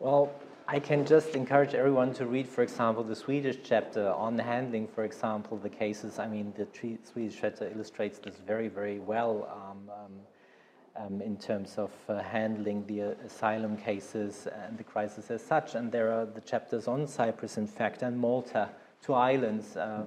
Well, 0.00 0.32
I 0.66 0.80
can 0.80 1.04
just 1.04 1.36
encourage 1.36 1.74
everyone 1.74 2.14
to 2.14 2.24
read, 2.24 2.48
for 2.48 2.62
example, 2.62 3.04
the 3.04 3.14
Swedish 3.14 3.58
chapter 3.62 4.08
on 4.08 4.38
handling, 4.38 4.88
for 4.88 5.04
example, 5.04 5.58
the 5.58 5.68
cases. 5.68 6.18
I 6.18 6.26
mean, 6.26 6.54
the 6.56 6.66
Swedish 7.04 7.36
chapter 7.38 7.70
illustrates 7.70 8.18
this 8.18 8.36
very, 8.46 8.68
very 8.68 8.98
well 8.98 9.46
um, 9.52 9.90
um, 9.90 11.04
um, 11.04 11.20
in 11.20 11.36
terms 11.36 11.74
of 11.76 11.90
uh, 12.08 12.22
handling 12.22 12.86
the 12.86 13.02
uh, 13.02 13.14
asylum 13.26 13.76
cases 13.76 14.48
and 14.66 14.78
the 14.78 14.84
crisis 14.84 15.30
as 15.30 15.44
such. 15.44 15.74
And 15.74 15.92
there 15.92 16.10
are 16.10 16.24
the 16.24 16.40
chapters 16.40 16.88
on 16.88 17.06
Cyprus, 17.06 17.58
in 17.58 17.66
fact, 17.66 18.00
and 18.00 18.18
Malta, 18.18 18.70
two 19.02 19.12
islands. 19.12 19.76
Uh, 19.76 20.06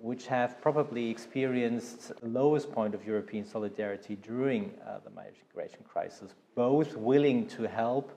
which 0.00 0.26
have 0.26 0.60
probably 0.60 1.08
experienced 1.08 2.12
the 2.20 2.28
lowest 2.28 2.70
point 2.70 2.94
of 2.94 3.06
European 3.06 3.42
solidarity 3.42 4.16
during 4.16 4.70
uh, 4.86 4.98
the 5.02 5.08
migration 5.08 5.78
crisis, 5.88 6.34
both 6.54 6.94
willing 6.94 7.46
to 7.46 7.62
help 7.62 8.12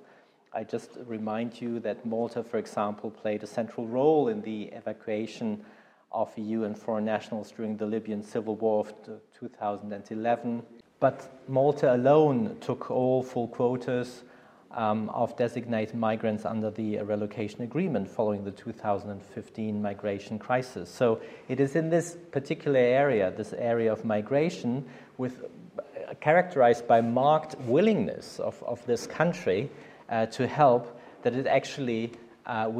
I 0.58 0.64
just 0.64 0.90
remind 1.06 1.62
you 1.62 1.80
that 1.82 2.04
Malta, 2.04 2.44
for 2.44 2.58
example, 2.58 3.12
played 3.12 3.44
a 3.44 3.46
central 3.46 3.86
role 3.86 4.28
in 4.28 4.42
the 4.42 4.64
evacuation 4.74 5.64
of 6.12 6.36
EU 6.36 6.64
and 6.64 6.76
foreign 6.76 7.06
nationals 7.06 7.52
during 7.52 7.78
the 7.78 7.86
Libyan 7.86 8.24
civil 8.24 8.56
war 8.56 8.80
of 8.80 8.92
2011. 9.40 10.64
But 11.00 11.44
Malta 11.48 11.94
alone 11.94 12.58
took 12.60 12.90
all 12.90 13.22
full 13.22 13.50
quotas 13.50 14.24
um, 14.72 15.10
of 15.10 15.38
designated 15.38 15.94
migrants 15.94 16.44
under 16.44 16.72
the 16.72 17.04
relocation 17.04 17.62
agreement 17.62 18.10
following 18.10 18.44
the 18.44 18.50
2015 18.50 19.80
migration 19.80 20.40
crisis. 20.40 20.90
So 20.90 21.22
it 21.50 21.60
is 21.60 21.76
in 21.76 21.92
this 21.92 22.18
particular 22.32 22.80
area, 22.80 23.30
this 23.30 23.54
area 23.54 23.94
of 23.94 24.04
migration, 24.04 24.86
with 25.20 25.44
uh, 25.78 26.16
characterized 26.16 26.88
by 26.88 27.02
marked 27.02 27.60
willingness 27.60 28.40
of, 28.40 28.64
of 28.64 28.84
this 28.88 29.06
country 29.06 29.70
to 30.10 30.48
help 30.48 31.00
that 31.24 31.34
it 31.34 31.48
actually 31.48 32.12
uh, 32.48 32.72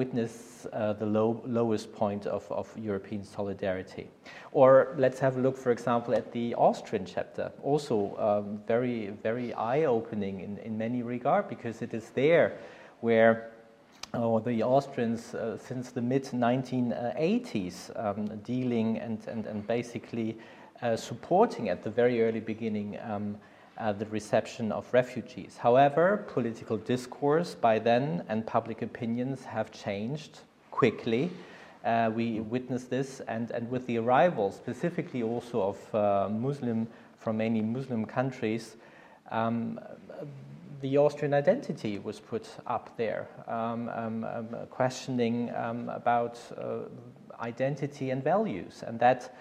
uh, 0.72 0.94
the 0.94 1.06
low, 1.06 1.42
lowest 1.46 1.94
point 1.94 2.26
of, 2.26 2.50
of 2.52 2.72
European 2.78 3.24
solidarity. 3.24 4.08
Or 4.54 4.96
let's 4.98 5.20
have 5.20 5.38
a 5.38 5.42
look, 5.42 5.58
for 5.58 5.72
example, 5.72 6.14
at 6.14 6.32
the 6.32 6.56
Austrian 6.56 7.06
chapter. 7.06 7.52
Also 7.64 8.16
um, 8.18 8.62
very, 8.66 9.10
very 9.24 9.54
eye-opening 9.54 10.40
in, 10.40 10.58
in 10.60 10.78
many 10.78 11.04
regard 11.04 11.50
because 11.50 11.82
it 11.82 11.94
is 11.94 12.10
there 12.12 12.58
where 13.02 13.52
uh, 14.14 14.40
the 14.40 14.64
Austrians, 14.64 15.36
uh, 15.36 15.58
since 15.58 15.92
the 15.92 16.02
mid 16.02 16.24
1980s, 16.24 17.92
um, 18.02 18.26
dealing 18.46 18.98
and, 19.00 19.28
and, 19.28 19.46
and 19.46 19.68
basically 19.68 20.38
uh, 20.82 20.96
supporting 20.96 21.68
at 21.68 21.84
the 21.84 21.90
very 21.90 22.22
early 22.22 22.40
beginning 22.40 22.98
um, 23.04 23.38
uh, 23.80 23.94
the 23.94 24.06
reception 24.08 24.72
of 24.72 24.92
refugees. 24.94 25.58
However, 25.58 26.26
political 26.28 26.78
discourse 26.78 27.56
by 27.56 27.80
then 27.80 28.24
and 28.28 28.46
public 28.46 28.82
opinions 28.82 29.46
have 29.46 29.72
changed 29.72 30.40
quickly. 30.72 31.30
Uh, 31.86 32.12
we 32.14 32.40
witnessed 32.42 32.90
this, 32.90 33.22
and, 33.28 33.52
and 33.52 33.70
with 33.70 33.86
the 33.88 33.98
arrival, 33.98 34.52
specifically 34.52 35.24
also 35.24 35.62
of 35.62 35.96
uh, 35.96 36.30
Muslim 36.30 36.88
from 37.18 37.38
many 37.38 37.62
Muslim 37.62 38.06
countries, 38.06 38.76
um, 39.32 39.80
the 40.82 40.98
Austrian 40.98 41.34
identity 41.34 41.98
was 42.00 42.20
put 42.20 42.48
up 42.68 42.96
there, 42.98 43.28
um, 43.48 43.90
um, 43.90 44.24
um 44.24 44.48
questioning 44.70 45.54
um, 45.56 45.90
about 45.90 46.40
uh, 46.58 46.80
identity 47.42 48.12
and 48.12 48.24
values, 48.24 48.84
and 48.86 49.00
that 49.00 49.34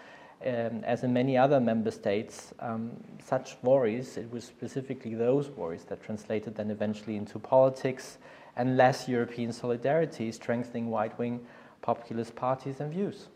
um, 0.44 0.84
as 0.84 1.02
in 1.02 1.12
many 1.12 1.36
other 1.36 1.60
member 1.60 1.90
states, 1.90 2.52
um, 2.60 2.90
such 3.24 3.56
worries, 3.62 4.16
it 4.16 4.30
was 4.30 4.44
specifically 4.44 5.14
those 5.14 5.48
worries 5.48 5.84
that 5.84 6.02
translated 6.02 6.54
then 6.54 6.70
eventually 6.70 7.16
into 7.16 7.38
politics 7.38 8.18
and 8.56 8.76
less 8.76 9.08
European 9.08 9.52
solidarity, 9.52 10.30
strengthening 10.32 10.90
right 10.90 11.16
wing 11.18 11.40
populist 11.82 12.34
parties 12.34 12.80
and 12.80 12.92
views. 12.92 13.28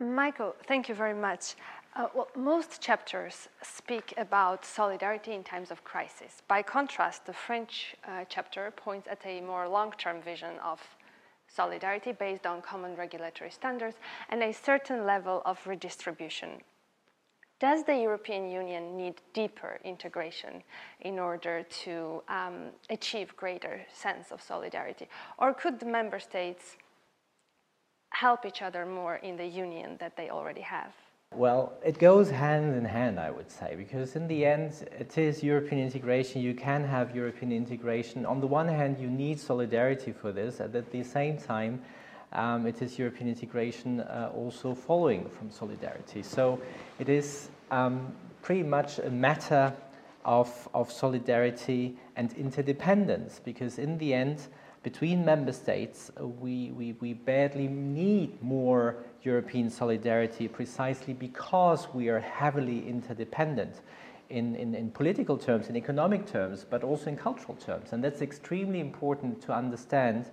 Michael, 0.00 0.54
thank 0.66 0.88
you 0.88 0.94
very 0.94 1.14
much. 1.14 1.54
Uh, 1.94 2.06
well, 2.14 2.28
most 2.34 2.80
chapters 2.80 3.48
speak 3.62 4.14
about 4.16 4.64
solidarity 4.64 5.32
in 5.32 5.44
times 5.44 5.70
of 5.70 5.84
crisis. 5.84 6.42
By 6.48 6.62
contrast, 6.62 7.26
the 7.26 7.34
French 7.34 7.94
uh, 8.08 8.24
chapter 8.28 8.70
points 8.70 9.06
at 9.10 9.20
a 9.26 9.40
more 9.42 9.68
long 9.68 9.92
term 9.98 10.22
vision 10.22 10.54
of 10.64 10.80
solidarity 11.54 12.12
based 12.12 12.46
on 12.46 12.62
common 12.62 12.96
regulatory 12.96 13.50
standards 13.50 13.96
and 14.28 14.42
a 14.42 14.52
certain 14.52 15.06
level 15.06 15.42
of 15.44 15.58
redistribution. 15.66 16.62
Does 17.60 17.84
the 17.84 17.96
European 17.96 18.50
Union 18.50 18.96
need 18.96 19.20
deeper 19.34 19.78
integration 19.84 20.64
in 21.00 21.20
order 21.20 21.62
to 21.84 22.22
um, 22.28 22.70
achieve 22.90 23.36
greater 23.36 23.82
sense 23.92 24.32
of 24.32 24.42
solidarity? 24.42 25.08
Or 25.38 25.54
could 25.54 25.78
the 25.78 25.86
member 25.86 26.18
states 26.18 26.76
help 28.10 28.44
each 28.44 28.62
other 28.62 28.84
more 28.84 29.16
in 29.16 29.36
the 29.36 29.46
union 29.46 29.96
that 30.00 30.16
they 30.16 30.28
already 30.28 30.62
have? 30.62 30.92
Well, 31.34 31.72
it 31.82 31.98
goes 31.98 32.30
hand 32.30 32.74
in 32.74 32.84
hand, 32.84 33.18
I 33.18 33.30
would 33.30 33.50
say, 33.50 33.74
because 33.74 34.16
in 34.16 34.28
the 34.28 34.44
end, 34.44 34.86
it 34.98 35.16
is 35.16 35.42
European 35.42 35.80
integration. 35.80 36.42
You 36.42 36.52
can 36.52 36.84
have 36.84 37.16
European 37.16 37.52
integration. 37.52 38.26
On 38.26 38.38
the 38.40 38.46
one 38.46 38.68
hand, 38.68 38.98
you 38.98 39.08
need 39.08 39.40
solidarity 39.40 40.12
for 40.12 40.30
this, 40.30 40.60
and 40.60 40.74
at 40.76 40.92
the 40.92 41.02
same 41.02 41.38
time, 41.38 41.80
um, 42.34 42.66
it 42.66 42.82
is 42.82 42.98
European 42.98 43.28
integration 43.28 44.00
uh, 44.00 44.30
also 44.34 44.74
following 44.74 45.28
from 45.30 45.50
solidarity. 45.50 46.22
So 46.22 46.60
it 46.98 47.08
is 47.08 47.48
um, 47.70 48.12
pretty 48.42 48.62
much 48.62 48.98
a 48.98 49.10
matter 49.10 49.72
of, 50.26 50.68
of 50.74 50.92
solidarity 50.92 51.96
and 52.16 52.32
interdependence, 52.34 53.40
because 53.42 53.78
in 53.78 53.96
the 53.96 54.12
end, 54.12 54.48
between 54.82 55.24
member 55.24 55.52
states, 55.52 56.10
uh, 56.20 56.26
we, 56.26 56.72
we, 56.72 56.92
we 57.00 57.12
badly 57.12 57.68
need 57.68 58.42
more 58.42 58.96
European 59.22 59.70
solidarity 59.70 60.48
precisely 60.48 61.14
because 61.14 61.86
we 61.94 62.08
are 62.08 62.20
heavily 62.20 62.88
interdependent 62.88 63.80
in, 64.28 64.56
in, 64.56 64.74
in, 64.74 64.90
political 64.90 65.36
terms, 65.36 65.68
in 65.68 65.76
economic 65.76 66.26
terms, 66.26 66.66
but 66.68 66.82
also 66.82 67.10
in 67.10 67.16
cultural 67.16 67.54
terms. 67.54 67.92
And 67.92 68.02
that's 68.02 68.22
extremely 68.22 68.80
important 68.80 69.40
to 69.42 69.52
understand. 69.54 70.26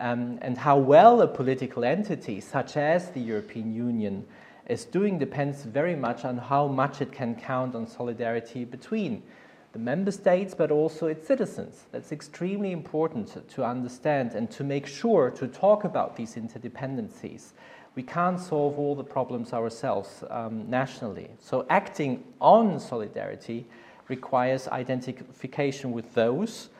Um, 0.00 0.38
and 0.42 0.58
how 0.58 0.76
well 0.76 1.22
a 1.22 1.28
political 1.28 1.84
entity, 1.84 2.40
such 2.40 2.76
as 2.76 3.10
the 3.10 3.20
European 3.20 3.74
Union, 3.74 4.26
is 4.68 4.84
doing 4.84 5.18
depends 5.18 5.64
very 5.64 5.96
much 5.96 6.24
on 6.24 6.36
how 6.36 6.66
much 6.66 7.00
it 7.00 7.10
can 7.10 7.34
count 7.34 7.74
on 7.74 7.86
solidarity 7.86 8.64
between 8.64 9.22
the 9.72 9.78
member 9.78 10.10
states, 10.10 10.54
but 10.54 10.70
also 10.70 11.06
its 11.06 11.26
citizens. 11.26 11.86
That's 11.92 12.12
extremely 12.12 12.72
important 12.72 13.48
to 13.48 13.64
understand 13.64 14.34
and 14.34 14.50
to 14.52 14.64
make 14.64 14.86
sure 14.86 15.30
to 15.30 15.46
talk 15.46 15.84
about 15.84 16.16
these 16.16 16.34
interdependencies. 16.36 17.52
We 17.94 18.02
can't 18.02 18.40
solve 18.40 18.78
all 18.78 18.94
the 18.94 19.04
problems 19.04 19.52
ourselves 19.52 20.24
um, 20.30 20.68
nationally. 20.70 21.30
So, 21.40 21.66
acting 21.68 22.24
on 22.40 22.78
solidarity 22.78 23.66
requires 24.08 24.68
identification 24.68 25.92
with 25.92 26.14
those 26.14 26.70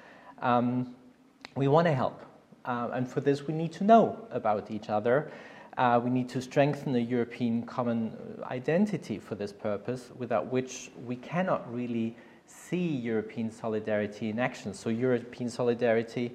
um, 0.43 0.95
we 1.57 1.69
want 1.69 1.87
to 1.87 1.95
help. 1.95 2.23
Uh, 2.65 2.91
and 2.93 3.09
for 3.09 3.21
this, 3.21 3.47
we 3.47 3.55
need 3.55 3.73
to 3.73 3.85
know 3.85 4.27
about 4.31 4.71
each 4.71 4.89
other. 4.89 5.31
Uh, 5.77 6.01
we 6.03 6.11
need 6.11 6.29
to 6.29 6.43
strengthen 6.43 6.93
the 6.93 7.01
European 7.01 7.63
common 7.63 8.17
identity 8.45 9.19
for 9.19 9.35
this 9.35 9.53
purpose, 9.53 10.11
without 10.17 10.47
which 10.47 10.91
we 11.07 11.17
cannot 11.17 11.73
really 11.73 12.17
see 12.49 12.97
European 12.97 13.51
solidarity 13.51 14.31
in 14.31 14.39
action. 14.39 14.75
So, 14.75 14.91
European 14.91 15.51
solidarity 15.51 16.33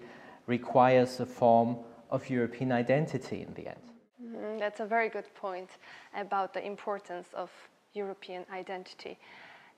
requires 0.47 1.19
a 1.19 1.25
form 1.25 1.77
of 2.09 2.29
European 2.29 2.71
identity 2.71 3.41
in 3.41 3.53
the 3.53 3.67
end. 3.67 3.79
Mm, 4.23 4.59
that's 4.59 4.79
a 4.79 4.85
very 4.85 5.09
good 5.09 5.33
point 5.35 5.69
about 6.15 6.53
the 6.53 6.65
importance 6.65 7.27
of 7.33 7.49
European 7.93 8.45
identity. 8.51 9.17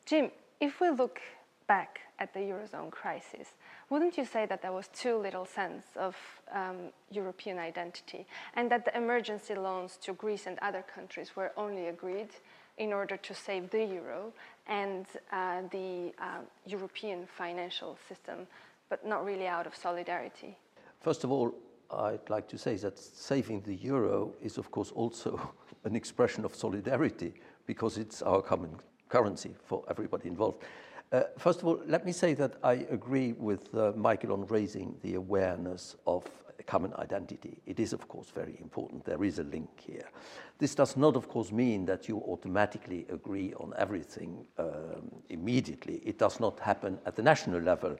Jim, 0.05 0.31
if 0.59 0.79
we 0.79 0.89
look 0.89 1.19
back 1.67 1.99
at 2.19 2.33
the 2.33 2.39
Eurozone 2.39 2.91
crisis, 2.91 3.47
wouldn't 3.89 4.17
you 4.17 4.25
say 4.25 4.45
that 4.45 4.61
there 4.61 4.71
was 4.71 4.87
too 4.89 5.17
little 5.17 5.45
sense 5.45 5.85
of 5.95 6.15
um, 6.53 6.91
European 7.09 7.57
identity 7.57 8.25
and 8.55 8.69
that 8.71 8.85
the 8.85 8.95
emergency 8.95 9.55
loans 9.55 9.97
to 10.01 10.13
Greece 10.13 10.47
and 10.47 10.57
other 10.61 10.83
countries 10.83 11.35
were 11.35 11.51
only 11.57 11.87
agreed 11.87 12.29
in 12.77 12.93
order 12.93 13.17
to 13.17 13.33
save 13.33 13.69
the 13.69 13.83
euro 13.83 14.33
and 14.67 15.05
uh, 15.31 15.61
the 15.71 16.13
uh, 16.19 16.39
European 16.65 17.27
financial 17.37 17.97
system, 18.07 18.47
but 18.89 19.05
not 19.05 19.25
really 19.25 19.47
out 19.47 19.67
of 19.67 19.75
solidarity? 19.75 20.57
First 21.01 21.23
of 21.23 21.31
all, 21.31 21.53
I'd 21.91 22.29
like 22.29 22.47
to 22.49 22.57
say 22.57 22.75
that 22.77 22.97
saving 22.97 23.61
the 23.61 23.75
euro 23.75 24.33
is, 24.41 24.57
of 24.57 24.71
course, 24.71 24.91
also 24.91 25.39
an 25.83 25.95
expression 25.95 26.45
of 26.45 26.55
solidarity 26.55 27.33
because 27.65 27.97
it's 27.97 28.21
our 28.21 28.41
common 28.41 28.75
currency 29.09 29.53
for 29.63 29.83
everybody 29.89 30.27
involved. 30.27 30.63
Uh, 31.11 31.23
first 31.37 31.61
of 31.61 31.67
all, 31.67 31.79
let 31.85 32.05
me 32.05 32.11
say 32.11 32.33
that 32.33 32.55
I 32.63 32.85
agree 32.89 33.33
with 33.33 33.73
uh, 33.75 33.93
Michael 33.95 34.33
on 34.33 34.47
raising 34.47 34.95
the 35.01 35.15
awareness 35.15 35.95
of 36.07 36.25
common 36.65 36.93
identity. 36.95 37.57
It 37.65 37.79
is, 37.79 37.93
of 37.93 38.07
course, 38.07 38.29
very 38.29 38.57
important. 38.59 39.05
There 39.05 39.23
is 39.23 39.39
a 39.39 39.43
link 39.43 39.69
here. 39.77 40.09
This 40.57 40.75
does 40.75 40.97
not, 40.97 41.15
of 41.15 41.27
course, 41.27 41.51
mean 41.51 41.85
that 41.85 42.07
you 42.07 42.17
automatically 42.17 43.05
agree 43.09 43.53
on 43.55 43.73
everything 43.77 44.47
um, 44.57 45.11
immediately. 45.29 46.01
It 46.05 46.17
does 46.17 46.39
not 46.39 46.59
happen 46.59 46.99
at 47.05 47.15
the 47.15 47.23
national 47.23 47.61
level. 47.61 47.97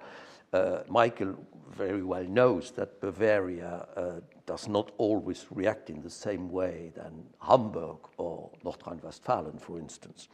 Uh, 0.54 0.84
Michael 0.88 1.36
very 1.69 2.04
well 2.04 2.23
knows 2.23 2.71
that 2.71 3.01
Bavaria 3.01 3.88
uh, 3.97 4.12
does 4.45 4.67
not 4.67 4.91
always 4.97 5.45
react 5.49 5.89
in 5.89 6.01
the 6.01 6.10
same 6.10 6.49
way 6.49 6.91
than 6.95 7.25
Hamburg 7.39 7.97
or 8.17 8.49
North 8.63 8.86
Rhine-Westphalia, 8.86 9.51
for 9.60 9.80
instance. 9.80 10.30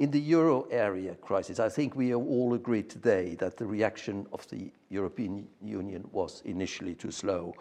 In 0.00 0.10
the 0.10 0.18
euro 0.18 0.62
area 0.70 1.14
crisis, 1.16 1.60
I 1.60 1.68
think 1.68 1.94
we 1.94 2.14
all 2.14 2.54
agree 2.54 2.82
today 2.82 3.34
that 3.34 3.58
the 3.58 3.66
reaction 3.66 4.26
of 4.32 4.48
the 4.48 4.72
European 4.88 5.46
Union 5.62 6.08
was 6.10 6.40
initially 6.46 6.94
too 6.94 7.10
slow. 7.10 7.54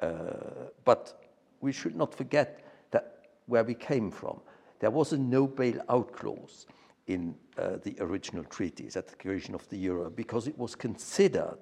Uh, 0.00 0.70
but 0.86 1.20
we 1.60 1.72
should 1.72 1.94
not 1.94 2.14
forget 2.14 2.64
that 2.90 3.26
where 3.48 3.64
we 3.64 3.74
came 3.74 4.10
from, 4.10 4.40
there 4.78 4.90
was 4.90 5.12
a 5.12 5.18
no 5.18 5.46
bailout 5.46 6.10
clause 6.12 6.64
in 7.06 7.34
uh, 7.58 7.76
the 7.82 7.94
original 8.00 8.44
treaties 8.44 8.96
at 8.96 9.06
the 9.06 9.16
creation 9.16 9.54
of 9.54 9.68
the 9.68 9.76
euro 9.76 10.08
because 10.08 10.48
it 10.48 10.56
was 10.56 10.74
considered 10.74 11.58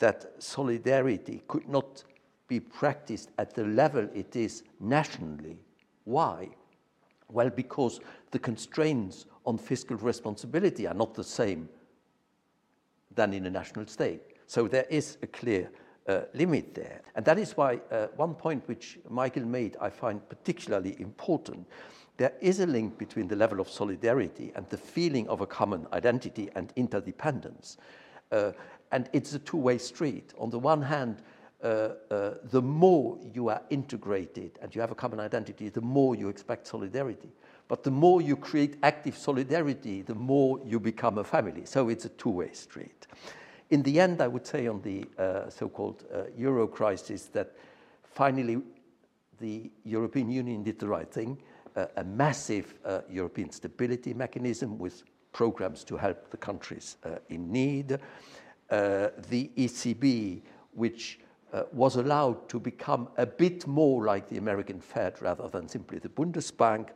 that 0.00 0.32
solidarity 0.42 1.44
could 1.46 1.68
not 1.68 2.02
be 2.48 2.58
practiced 2.58 3.30
at 3.38 3.54
the 3.54 3.62
level 3.62 4.08
it 4.16 4.34
is 4.34 4.64
nationally. 4.80 5.60
Why? 6.02 6.48
Well, 7.30 7.50
because 7.50 8.00
the 8.30 8.38
constraints 8.38 9.26
on 9.44 9.58
fiscal 9.58 9.96
responsibility 9.96 10.86
are 10.86 10.94
not 10.94 11.14
the 11.14 11.24
same 11.24 11.68
than 13.14 13.32
in 13.32 13.46
a 13.46 13.50
national 13.50 13.86
state. 13.86 14.22
So 14.46 14.68
there 14.68 14.86
is 14.90 15.18
a 15.22 15.26
clear 15.26 15.70
uh, 16.06 16.22
limit 16.34 16.74
there. 16.74 17.00
And 17.14 17.24
that 17.24 17.38
is 17.38 17.56
why 17.56 17.80
uh, 17.90 18.08
one 18.16 18.34
point 18.34 18.66
which 18.68 18.98
Michael 19.08 19.44
made 19.44 19.76
I 19.80 19.90
find 19.90 20.26
particularly 20.28 20.96
important. 21.00 21.66
There 22.16 22.34
is 22.40 22.60
a 22.60 22.66
link 22.66 22.98
between 22.98 23.26
the 23.26 23.36
level 23.36 23.60
of 23.60 23.68
solidarity 23.68 24.52
and 24.54 24.68
the 24.68 24.76
feeling 24.76 25.28
of 25.28 25.40
a 25.40 25.46
common 25.46 25.86
identity 25.92 26.48
and 26.54 26.72
interdependence. 26.76 27.78
Uh, 28.30 28.52
and 28.92 29.08
it's 29.12 29.34
a 29.34 29.38
two 29.40 29.56
way 29.56 29.78
street. 29.78 30.32
On 30.38 30.50
the 30.50 30.58
one 30.58 30.82
hand, 30.82 31.22
the 31.64 32.62
more 32.62 33.18
you 33.32 33.48
are 33.48 33.62
integrated 33.70 34.58
and 34.60 34.74
you 34.74 34.80
have 34.80 34.90
a 34.90 34.94
common 34.94 35.20
identity, 35.20 35.68
the 35.68 35.80
more 35.80 36.14
you 36.14 36.28
expect 36.28 36.66
solidarity. 36.66 37.30
But 37.66 37.82
the 37.82 37.90
more 37.90 38.20
you 38.20 38.36
create 38.36 38.76
active 38.82 39.16
solidarity, 39.16 40.02
the 40.02 40.14
more 40.14 40.60
you 40.64 40.78
become 40.78 41.18
a 41.18 41.24
family. 41.24 41.64
So 41.64 41.88
it's 41.88 42.04
a 42.04 42.10
two 42.10 42.30
way 42.30 42.52
street. 42.52 43.06
In 43.70 43.82
the 43.82 43.98
end, 43.98 44.20
I 44.20 44.28
would 44.28 44.46
say 44.46 44.66
on 44.66 44.82
the 44.82 45.06
uh, 45.18 45.48
so 45.48 45.68
called 45.68 46.04
uh, 46.12 46.24
euro 46.36 46.66
crisis 46.66 47.26
that 47.32 47.52
finally 48.04 48.60
the 49.40 49.70
European 49.84 50.30
Union 50.30 50.62
did 50.62 50.78
the 50.78 50.86
right 50.86 51.10
thing 51.10 51.38
uh, 51.76 51.86
a 51.96 52.04
massive 52.04 52.74
uh, 52.84 53.00
European 53.08 53.50
stability 53.50 54.14
mechanism 54.14 54.78
with 54.78 55.02
programs 55.32 55.84
to 55.84 55.96
help 55.96 56.30
the 56.30 56.36
countries 56.36 56.96
uh, 57.04 57.16
in 57.28 57.50
need. 57.50 57.98
Uh, 58.70 59.08
the 59.28 59.50
ECB, 59.56 60.42
which 60.72 61.18
was 61.72 61.96
allowed 61.96 62.48
to 62.48 62.58
become 62.58 63.08
a 63.16 63.26
bit 63.26 63.66
more 63.66 64.04
like 64.04 64.28
the 64.28 64.38
American 64.38 64.80
Fed 64.80 65.20
rather 65.22 65.48
than 65.48 65.68
simply 65.68 65.98
the 65.98 66.08
Bundesbank 66.08 66.90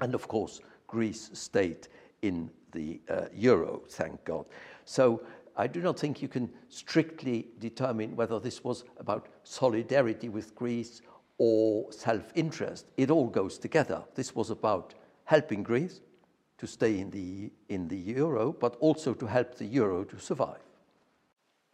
and 0.00 0.14
of 0.14 0.28
course, 0.28 0.60
Greece 0.86 1.30
stayed 1.32 1.88
in 2.22 2.50
the 2.72 3.00
uh, 3.08 3.26
euro, 3.34 3.82
thank 3.88 4.24
God. 4.24 4.46
So 4.84 5.22
I 5.56 5.66
do 5.66 5.80
not 5.80 5.98
think 5.98 6.22
you 6.22 6.28
can 6.28 6.50
strictly 6.68 7.48
determine 7.58 8.14
whether 8.14 8.38
this 8.38 8.62
was 8.62 8.84
about 8.98 9.28
solidarity 9.42 10.28
with 10.28 10.54
Greece 10.54 11.02
or 11.38 11.90
self 11.92 12.32
interest. 12.34 12.86
It 12.96 13.10
all 13.10 13.28
goes 13.28 13.58
together. 13.58 14.02
This 14.14 14.34
was 14.34 14.50
about 14.50 14.94
helping 15.24 15.62
Greece 15.62 16.00
to 16.58 16.66
stay 16.66 16.98
in 16.98 17.10
the, 17.10 17.52
in 17.68 17.88
the 17.88 17.96
euro, 17.96 18.52
but 18.52 18.76
also 18.80 19.14
to 19.14 19.26
help 19.26 19.56
the 19.56 19.64
euro 19.64 20.04
to 20.04 20.18
survive. 20.18 20.58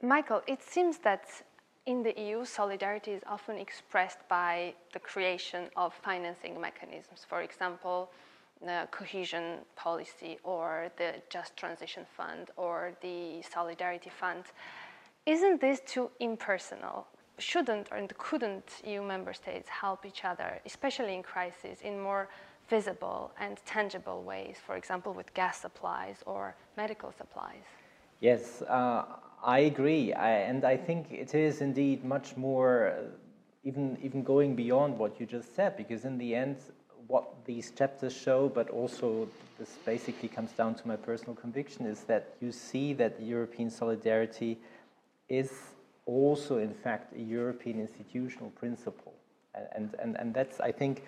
Michael, 0.03 0.43
it 0.47 0.63
seems 0.63 0.99
that 0.99 1.25
in 1.87 2.03
the 2.03 2.19
EU, 2.19 2.45
solidarity 2.45 3.13
is 3.13 3.23
often 3.27 3.57
expressed 3.57 4.19
by 4.29 4.75
the 4.93 4.99
creation 4.99 5.69
of 5.77 5.93
financing 5.95 6.59
mechanisms. 6.61 7.27
For 7.29 7.43
example, 7.43 8.11
the 8.63 8.89
cohesion 8.91 9.59
policy 9.77 10.39
or 10.43 10.91
the 10.97 11.15
Just 11.29 11.57
Transition 11.57 12.07
Fund 12.17 12.51
or 12.57 12.95
the 13.03 13.43
Solidarity 13.53 14.11
Fund. 14.11 14.45
Isn't 15.27 15.61
this 15.61 15.81
too 15.87 16.11
impersonal? 16.21 17.07
Shouldn't 17.39 17.89
and 17.93 18.17
couldn't 18.17 18.81
EU 18.87 19.03
member 19.03 19.35
states 19.35 19.69
help 19.69 20.07
each 20.07 20.25
other, 20.25 20.61
especially 20.65 21.15
in 21.15 21.23
crisis, 21.23 21.83
in 21.83 22.01
more 22.01 22.29
visible 22.71 23.33
and 23.39 23.59
tangible 23.67 24.23
ways, 24.23 24.57
for 24.65 24.77
example, 24.77 25.13
with 25.13 25.35
gas 25.35 25.61
supplies 25.61 26.23
or 26.25 26.55
medical 26.77 27.13
supplies? 27.13 27.84
Yes, 28.21 28.63
uh, 28.63 29.05
I 29.43 29.59
agree. 29.61 30.13
I, 30.13 30.31
and 30.31 30.65
I 30.65 30.77
think 30.77 31.11
it 31.11 31.35
is 31.35 31.61
indeed 31.61 32.05
much 32.05 32.37
more, 32.37 32.89
uh, 32.89 33.03
even, 33.63 33.99
even 34.03 34.23
going 34.23 34.55
beyond 34.55 34.99
what 34.99 35.21
you 35.21 35.27
just 35.27 35.55
said, 35.55 35.77
because 35.77 36.05
in 36.05 36.19
the 36.19 36.35
end, 36.35 36.57
what 37.07 37.45
these 37.45 37.71
chapters 37.71 38.17
show, 38.17 38.49
but 38.49 38.71
also 38.71 39.29
this 39.59 39.77
basically 39.85 40.29
comes 40.29 40.53
down 40.53 40.75
to 40.75 40.89
my 40.89 40.97
personal 40.97 41.35
conviction, 41.35 41.85
is 41.87 42.05
that 42.05 42.35
you 42.41 42.51
see 42.51 42.95
that 42.95 43.21
European 43.21 43.71
solidarity 43.71 44.59
is 45.29 45.53
also, 46.07 46.59
in 46.59 46.73
fact, 46.73 47.15
a 47.15 47.21
European 47.21 47.81
institutional 47.81 48.51
principle. 48.51 49.13
And, 49.77 49.95
and, 49.99 50.17
and 50.17 50.35
that's, 50.35 50.61
I 50.61 50.73
think, 50.73 51.05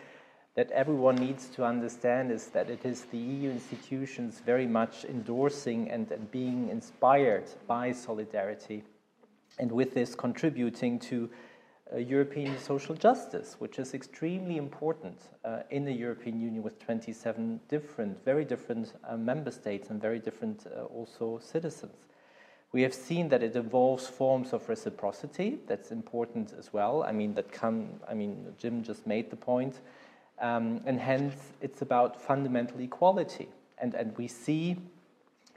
that 0.57 0.71
everyone 0.71 1.17
needs 1.17 1.49
to 1.51 1.65
understand 1.65 2.33
is 2.33 2.47
that 2.47 2.71
it 2.71 2.85
is 2.85 3.03
the 3.13 3.19
EU 3.19 3.51
institutions 3.51 4.41
very 4.45 4.67
much 4.67 5.05
endorsing 5.05 5.91
and, 5.91 6.11
and 6.11 6.31
being 6.31 6.71
inspired 6.71 7.45
by 7.67 7.93
solidarity, 7.93 8.83
and 9.59 9.71
with 9.71 9.93
this 9.93 10.15
contributing 10.15 10.99
to 10.99 11.29
uh, 11.93 11.99
European 11.99 12.59
social 12.59 12.95
justice, 12.95 13.57
which 13.59 13.79
is 13.79 13.93
extremely 13.93 14.57
important 14.57 15.19
uh, 15.45 15.61
in 15.71 15.85
the 15.85 15.93
European 15.93 16.41
Union 16.41 16.63
with 16.63 16.79
27 16.81 17.61
different, 17.69 18.25
very 18.25 18.45
different 18.45 18.95
uh, 19.07 19.17
member 19.17 19.51
states 19.51 19.91
and 19.91 20.01
very 20.01 20.19
different 20.19 20.67
uh, 20.67 20.85
also 20.85 21.39
citizens. 21.39 22.07
We 22.73 22.83
have 22.83 22.95
seen 22.95 23.29
that 23.29 23.43
it 23.43 23.57
involves 23.57 24.07
forms 24.09 24.53
of 24.53 24.69
reciprocity. 24.69 25.59
That's 25.67 25.93
important 25.93 26.55
as 26.59 26.73
well. 26.73 27.05
I 27.05 27.13
mean, 27.13 27.35
that 27.35 27.53
come. 27.53 28.01
I 28.09 28.15
mean, 28.15 28.47
Jim 28.59 28.83
just 28.83 29.07
made 29.07 29.31
the 29.31 29.37
point 29.37 29.81
um, 30.41 30.81
and 30.85 31.01
hence, 31.01 31.35
it's 31.61 31.83
about 31.83 32.21
fundamental 32.21 32.81
equality. 32.81 33.49
And, 33.79 33.95
and 33.95 34.17
we 34.17 34.29
see 34.29 34.77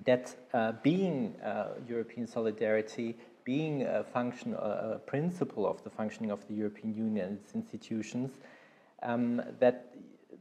that 0.06 0.36
uh, 0.54 0.74
being 0.84 1.36
uh, 1.44 1.70
European 1.88 2.28
solidarity, 2.28 3.18
being 3.44 3.84
a 3.84 4.04
function, 4.04 4.54
a 4.54 5.00
principle 5.06 5.68
of 5.68 5.84
the 5.84 5.89
functioning 5.89 6.32
of 6.32 6.48
the 6.48 6.54
European 6.54 6.94
Union 6.94 7.28
and 7.28 7.38
its 7.39 7.56
institutions, 7.56 8.32
um, 9.04 9.42
that 9.60 9.89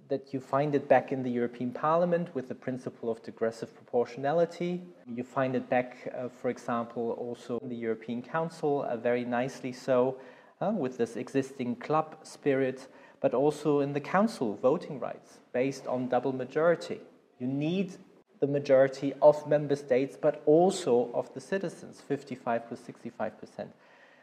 that 0.09 0.33
you 0.33 0.41
find 0.41 0.75
it 0.75 0.89
back 0.89 1.13
in 1.13 1.23
the 1.23 1.31
European 1.31 1.71
Parliament 1.71 2.35
with 2.35 2.49
the 2.49 2.55
principle 2.55 3.11
of 3.11 3.23
degressive 3.23 3.75
proportionality. 3.75 4.83
You 5.07 5.23
find 5.23 5.55
it 5.55 5.69
back, 5.69 6.11
uh, 6.17 6.29
for 6.29 6.49
example, 6.49 7.11
also 7.19 7.59
in 7.59 7.69
the 7.69 7.77
European 7.77 8.23
Council, 8.23 8.83
uh, 8.83 8.97
very 8.97 9.25
nicely 9.25 9.73
so, 9.73 10.17
uh, 10.61 10.73
with 10.75 10.97
this 10.97 11.17
existing 11.17 11.77
club 11.77 12.17
spirit 12.23 12.89
but 13.21 13.35
also 13.35 13.81
in 13.81 13.93
the 13.93 14.01
council 14.01 14.55
voting 14.57 15.01
rights 15.01 15.39
based 15.53 15.87
on 15.87 16.09
double 16.09 16.33
majority. 16.33 17.01
You 17.39 17.47
need 17.47 17.93
the 18.41 18.47
majority 18.47 19.15
of 19.21 19.47
member 19.49 19.77
states, 19.77 20.17
but 20.21 20.43
also 20.47 21.11
of 21.15 21.33
the 21.35 21.41
citizens, 21.41 22.01
55 22.01 22.69
plus 22.69 22.81
65%. 22.81 23.69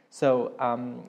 So 0.10 0.53
um, 0.60 1.03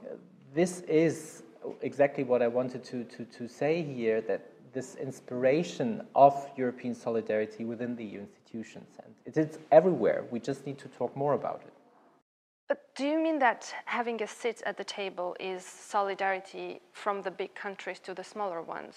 this 0.55 0.81
is 0.81 1.43
exactly 1.83 2.25
what 2.25 2.43
I 2.43 2.49
wanted 2.49 2.83
to, 2.85 3.05
to, 3.05 3.25
to 3.25 3.49
say 3.49 3.83
here, 3.83 4.21
that 4.23 4.51
this 4.73 4.97
inspiration 4.97 6.07
of 6.15 6.35
European 6.57 6.95
solidarity 6.95 7.65
within 7.65 7.97
the 7.97 8.05
EU 8.05 8.21
institutions. 8.21 8.89
And 9.05 9.15
it 9.25 9.37
is 9.37 9.59
everywhere. 9.71 10.25
We 10.31 10.41
just 10.41 10.67
need 10.67 10.79
to 10.79 10.89
talk 10.89 11.17
more 11.17 11.35
about 11.35 11.63
it. 11.67 11.73
But 12.69 12.95
do 12.97 13.07
you 13.07 13.19
mean 13.19 13.39
that 13.39 13.73
having 13.85 14.21
a 14.23 14.27
seat 14.27 14.63
at 14.67 14.77
the 14.77 14.85
table 14.85 15.37
is 15.39 15.65
solidarity 15.65 16.81
from 16.93 17.23
the 17.23 17.31
big 17.31 17.55
countries 17.55 18.01
to 18.01 18.15
the 18.15 18.25
smaller 18.25 18.61
ones? 18.61 18.97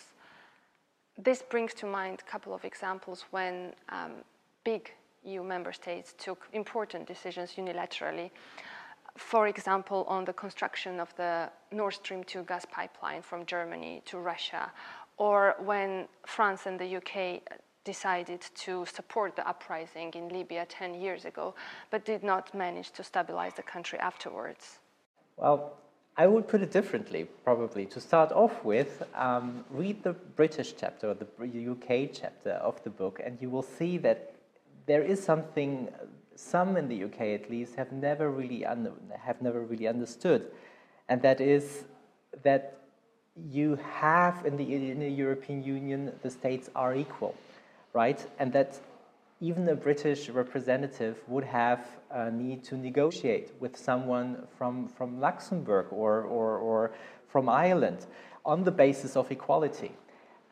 This 1.18 1.44
brings 1.44 1.74
to 1.76 1.86
mind 1.86 2.24
a 2.26 2.32
couple 2.32 2.54
of 2.54 2.66
examples 2.66 3.26
when 3.32 3.74
um, 3.90 4.24
big 4.64 4.92
EU 5.24 5.44
member 5.44 5.74
states 5.74 6.16
took 6.18 6.48
important 6.54 7.08
decisions 7.08 7.52
unilaterally. 7.58 8.32
For 9.18 9.48
example, 9.48 10.06
on 10.08 10.26
the 10.26 10.34
construction 10.34 11.00
of 11.00 11.14
the 11.18 11.50
Nord 11.72 11.94
Stream 11.94 12.24
2 12.24 12.44
gas 12.44 12.66
pipeline 12.72 13.22
from 13.22 13.46
Germany 13.46 14.02
to 14.06 14.18
Russia, 14.18 14.72
or 15.18 15.56
when 15.60 16.08
France 16.26 16.66
and 16.66 16.80
the 16.80 16.96
UK 16.96 17.42
decided 17.94 18.42
to 18.66 18.74
support 18.98 19.30
the 19.40 19.46
uprising 19.54 20.10
in 20.20 20.26
Libya 20.40 20.64
10 20.66 20.94
years 21.06 21.24
ago, 21.32 21.46
but 21.92 22.00
did 22.12 22.24
not 22.32 22.46
manage 22.66 22.90
to 22.98 23.02
stabilize 23.12 23.54
the 23.62 23.68
country 23.74 24.00
afterwards? 24.10 24.64
Well, 25.38 25.60
I 26.24 26.26
would 26.32 26.46
put 26.52 26.60
it 26.66 26.72
differently, 26.80 27.22
probably. 27.48 27.84
To 27.96 28.00
start 28.10 28.32
off 28.44 28.56
with, 28.74 28.92
um, 29.26 29.48
read 29.82 29.98
the 30.08 30.14
British 30.40 30.70
chapter 30.82 31.06
or 31.12 31.16
the 31.16 31.62
UK 31.74 31.90
chapter 32.22 32.54
of 32.70 32.76
the 32.86 32.94
book, 33.02 33.16
and 33.26 33.34
you 33.42 33.50
will 33.54 33.68
see 33.80 33.94
that 34.08 34.20
there 34.92 35.04
is 35.14 35.18
something 35.32 35.72
some 36.36 36.70
in 36.82 36.86
the 36.94 37.00
UK 37.08 37.20
at 37.40 37.46
least 37.56 37.72
have 37.82 37.92
never 37.92 38.28
really 38.40 38.62
have 39.28 39.40
never 39.48 39.62
really 39.72 39.88
understood, 39.96 40.42
and 41.10 41.18
that 41.28 41.40
is 41.56 41.66
that 42.48 42.64
you 43.58 43.68
have 44.04 44.36
in 44.50 44.54
the, 44.62 44.68
in 44.94 45.00
the 45.08 45.14
European 45.26 45.60
Union 45.78 46.02
the 46.26 46.32
states 46.40 46.68
are 46.82 46.94
equal 47.06 47.36
right? 47.94 48.26
And 48.40 48.54
that 48.54 48.80
even 49.42 49.68
a 49.70 49.76
British 49.76 50.30
representative 50.30 51.18
would 51.28 51.46
have 51.46 51.88
a 52.12 52.30
need 52.30 52.64
to 52.66 52.76
negotiate 52.76 53.54
with 53.60 53.78
someone 53.78 54.46
from, 54.58 54.88
from 54.88 55.20
Luxembourg 55.20 55.88
or, 55.92 56.22
or, 56.24 56.58
or 56.58 56.92
from 57.28 57.48
Ireland 57.48 58.06
on 58.46 58.64
the 58.64 58.72
basis 58.72 59.16
of 59.16 59.32
equality. 59.32 59.92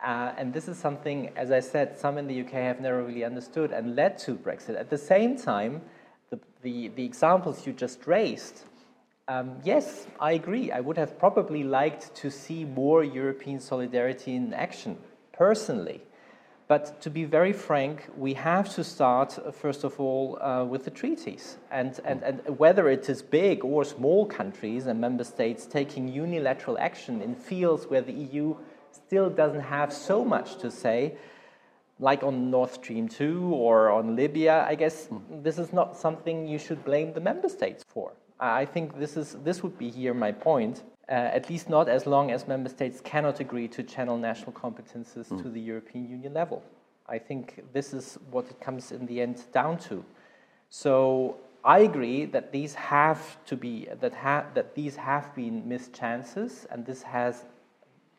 Uh, 0.02 0.32
and 0.38 0.54
this 0.54 0.68
is 0.68 0.78
something, 0.78 1.30
as 1.36 1.50
I 1.50 1.60
said, 1.60 1.98
some 1.98 2.18
in 2.18 2.28
the 2.28 2.40
UK 2.40 2.52
have 2.52 2.80
never 2.80 3.02
really 3.02 3.24
understood 3.24 3.72
and 3.72 3.96
led 3.96 4.16
to 4.18 4.36
Brexit. 4.36 4.78
At 4.78 4.90
the 4.90 4.98
same 4.98 5.36
time, 5.36 5.82
the, 6.30 6.38
the, 6.62 6.88
the 6.88 7.04
examples 7.04 7.66
you 7.66 7.72
just 7.72 8.06
raised, 8.06 8.64
um, 9.26 9.58
yes, 9.64 10.06
I 10.20 10.32
agree. 10.32 10.70
I 10.70 10.80
would 10.80 10.96
have 10.96 11.18
probably 11.18 11.62
liked 11.64 12.14
to 12.16 12.30
see 12.30 12.64
more 12.64 13.04
European 13.04 13.60
solidarity 13.60 14.34
in 14.34 14.54
action, 14.54 14.96
personally. 15.32 16.00
But 16.68 17.00
to 17.00 17.08
be 17.08 17.24
very 17.24 17.54
frank, 17.54 18.06
we 18.14 18.34
have 18.34 18.68
to 18.74 18.84
start, 18.84 19.38
uh, 19.38 19.50
first 19.50 19.84
of 19.84 19.98
all, 19.98 20.38
uh, 20.42 20.64
with 20.64 20.84
the 20.84 20.90
treaties. 20.90 21.56
And, 21.70 21.98
and, 22.04 22.22
and 22.22 22.58
whether 22.58 22.90
it 22.90 23.08
is 23.08 23.22
big 23.22 23.64
or 23.64 23.86
small 23.86 24.26
countries 24.26 24.86
and 24.86 25.00
member 25.00 25.24
states 25.24 25.64
taking 25.64 26.08
unilateral 26.08 26.78
action 26.78 27.22
in 27.22 27.34
fields 27.34 27.86
where 27.86 28.02
the 28.02 28.12
EU 28.12 28.54
still 28.92 29.30
doesn't 29.30 29.62
have 29.62 29.90
so 29.94 30.22
much 30.22 30.58
to 30.58 30.70
say, 30.70 31.16
like 32.00 32.22
on 32.22 32.50
Nord 32.50 32.70
Stream 32.70 33.08
2 33.08 33.50
or 33.54 33.90
on 33.90 34.14
Libya, 34.14 34.66
I 34.68 34.74
guess 34.74 35.06
mm. 35.06 35.42
this 35.42 35.58
is 35.58 35.72
not 35.72 35.96
something 35.96 36.46
you 36.46 36.58
should 36.58 36.84
blame 36.84 37.14
the 37.14 37.20
member 37.20 37.48
states 37.48 37.82
for. 37.88 38.12
I 38.38 38.66
think 38.66 38.98
this, 38.98 39.16
is, 39.16 39.36
this 39.42 39.62
would 39.62 39.78
be 39.78 39.88
here 39.90 40.12
my 40.12 40.32
point 40.32 40.82
uh, 41.08 41.12
at 41.12 41.48
least 41.48 41.68
not 41.68 41.88
as 41.88 42.06
long 42.06 42.30
as 42.30 42.46
member 42.46 42.68
states 42.68 43.00
cannot 43.00 43.40
agree 43.40 43.68
to 43.68 43.82
channel 43.82 44.18
national 44.18 44.52
competences 44.52 45.28
mm. 45.28 45.42
to 45.42 45.48
the 45.48 45.60
European 45.60 46.08
Union 46.08 46.34
level. 46.34 46.62
I 47.08 47.18
think 47.18 47.64
this 47.72 47.94
is 47.94 48.18
what 48.30 48.46
it 48.50 48.60
comes 48.60 48.92
in 48.92 49.06
the 49.06 49.20
end 49.20 49.42
down 49.52 49.78
to. 49.88 50.04
So 50.68 51.36
I 51.64 51.80
agree 51.80 52.26
that 52.26 52.52
these 52.52 52.74
have 52.74 53.42
to 53.46 53.56
be 53.56 53.88
that 54.00 54.14
ha- 54.14 54.46
that 54.54 54.74
these 54.74 54.96
have 54.96 55.34
been 55.34 55.66
missed 55.66 55.94
chances, 55.94 56.66
and 56.70 56.84
this 56.84 57.02
has 57.02 57.44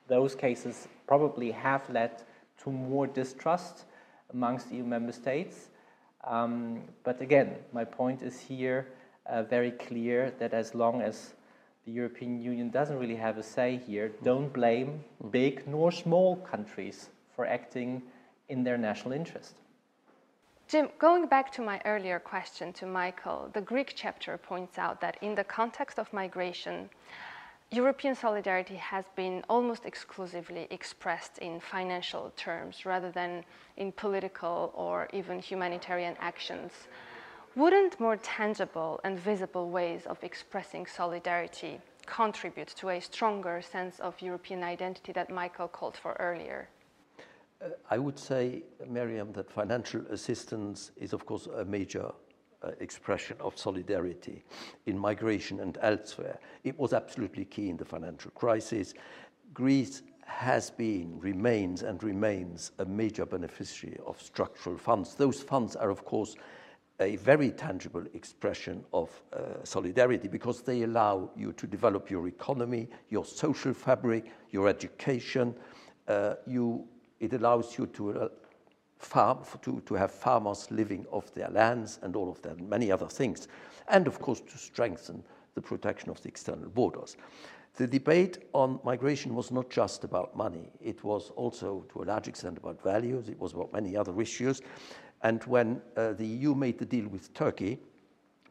those 0.08 0.34
cases 0.34 0.88
probably 1.08 1.52
have 1.52 1.88
led 1.90 2.24
to 2.64 2.72
more 2.72 3.06
distrust 3.06 3.86
amongst 4.34 4.72
EU 4.72 4.84
member 4.84 5.12
states. 5.12 5.70
Um, 6.24 6.82
but 7.04 7.22
again, 7.22 7.56
my 7.72 7.86
point 7.86 8.22
is 8.22 8.40
here 8.40 8.88
uh, 9.26 9.44
very 9.44 9.72
clear 9.72 10.32
that 10.40 10.54
as 10.54 10.76
long 10.76 11.02
as 11.02 11.34
the 11.90 11.96
European 11.96 12.40
Union 12.40 12.70
doesn't 12.70 13.00
really 13.00 13.16
have 13.16 13.40
a 13.40 13.44
say 13.44 13.78
here. 13.88 14.12
Don't 14.24 14.54
blame 14.54 15.04
big 15.32 15.68
nor 15.68 15.92
small 15.92 16.36
countries 16.36 17.10
for 17.36 17.48
acting 17.48 18.04
in 18.48 18.64
their 18.64 18.78
national 18.78 19.12
interest. 19.12 19.56
Jim, 20.68 20.90
going 21.00 21.26
back 21.26 21.52
to 21.54 21.64
my 21.64 21.82
earlier 21.86 22.20
question 22.20 22.72
to 22.74 22.86
Michael, 22.86 23.50
the 23.54 23.62
Greek 23.62 23.94
chapter 23.96 24.38
points 24.38 24.78
out 24.78 25.02
that 25.02 25.18
in 25.22 25.34
the 25.34 25.44
context 25.44 25.98
of 25.98 26.14
migration, 26.14 26.92
European 27.72 28.14
solidarity 28.14 28.76
has 28.76 29.06
been 29.16 29.44
almost 29.50 29.84
exclusively 29.86 30.68
expressed 30.70 31.40
in 31.40 31.60
financial 31.60 32.32
terms 32.36 32.86
rather 32.86 33.10
than 33.12 33.44
in 33.78 33.92
political 33.92 34.72
or 34.76 35.08
even 35.12 35.40
humanitarian 35.40 36.16
actions. 36.20 36.72
Wouldn't 37.60 38.00
more 38.00 38.16
tangible 38.16 39.02
and 39.04 39.20
visible 39.20 39.70
ways 39.70 40.06
of 40.06 40.24
expressing 40.24 40.86
solidarity 40.86 41.82
contribute 42.06 42.70
to 42.78 42.88
a 42.88 43.02
stronger 43.02 43.62
sense 43.62 44.00
of 44.00 44.22
European 44.22 44.64
identity 44.64 45.12
that 45.12 45.30
Michael 45.30 45.68
called 45.68 45.98
for 45.98 46.14
earlier? 46.22 46.70
Uh, 47.62 47.72
I 47.90 47.98
would 47.98 48.18
say, 48.18 48.64
Miriam, 48.88 49.34
that 49.34 49.52
financial 49.52 50.06
assistance 50.10 50.92
is, 50.96 51.12
of 51.12 51.26
course, 51.26 51.48
a 51.48 51.66
major 51.66 52.14
uh, 52.64 52.72
expression 52.80 53.36
of 53.42 53.58
solidarity 53.58 54.46
in 54.86 54.98
migration 54.98 55.60
and 55.60 55.78
elsewhere. 55.82 56.40
It 56.64 56.80
was 56.80 56.94
absolutely 56.94 57.44
key 57.44 57.70
in 57.70 57.76
the 57.76 57.84
financial 57.84 58.32
crisis. 58.32 58.94
Greece 59.54 60.02
has 60.26 60.70
been, 60.70 61.20
remains, 61.20 61.82
and 61.82 62.02
remains 62.04 62.72
a 62.80 62.86
major 62.86 63.26
beneficiary 63.26 63.98
of 64.08 64.22
structural 64.22 64.78
funds. 64.78 65.16
Those 65.16 65.44
funds 65.44 65.76
are, 65.76 65.90
of 65.90 66.06
course, 66.06 66.38
a 67.00 67.16
very 67.18 67.52
tangible 67.52 68.04
expression 68.14 68.84
of 68.94 69.10
uh, 69.32 69.64
solidarity 69.64 70.28
because 70.28 70.62
they 70.62 70.84
allow 70.84 71.30
you 71.36 71.54
to 71.54 71.66
develop 71.66 72.10
your 72.10 72.28
economy, 72.28 72.90
your 73.10 73.24
social 73.24 73.74
fabric, 73.74 74.26
your 74.52 74.68
education. 74.68 75.56
Uh, 76.08 76.36
you, 76.46 76.86
it 77.20 77.34
allows 77.34 77.78
you 77.78 77.88
to 77.88 78.20
uh, 78.20 78.28
farm, 78.98 79.40
to, 79.62 79.82
to 79.86 79.94
have 79.94 80.12
farmers 80.12 80.70
living 80.72 81.06
off 81.10 81.34
their 81.34 81.50
lands 81.50 82.00
and 82.04 82.16
all 82.16 82.30
of 82.30 82.42
that, 82.42 82.60
many 82.60 82.92
other 82.92 83.08
things. 83.08 83.48
And 83.88 84.06
of 84.08 84.20
course, 84.20 84.42
to 84.42 84.58
strengthen 84.58 85.24
the 85.56 85.62
protection 85.62 86.10
of 86.10 86.22
the 86.22 86.28
external 86.28 86.70
borders. 86.70 87.16
The 87.76 87.88
debate 87.88 88.40
on 88.54 88.80
migration 88.84 89.36
was 89.36 89.52
not 89.52 89.70
just 89.70 90.04
about 90.04 90.36
money, 90.36 90.70
it 90.82 91.02
was 91.04 91.32
also, 91.36 91.86
to 91.94 92.04
a 92.04 92.06
large 92.06 92.28
extent, 92.28 92.58
about 92.58 92.84
values, 92.84 93.30
it 93.30 93.40
was 93.40 93.54
about 93.54 93.72
many 93.72 93.96
other 93.96 94.20
issues. 94.22 94.62
And 95.22 95.44
when 95.44 95.82
uh, 95.98 96.14
the 96.14 96.26
EU 96.26 96.56
made 96.56 96.78
the 96.78 96.86
deal 96.86 97.08
with 97.08 97.34
Turkey, 97.34 97.80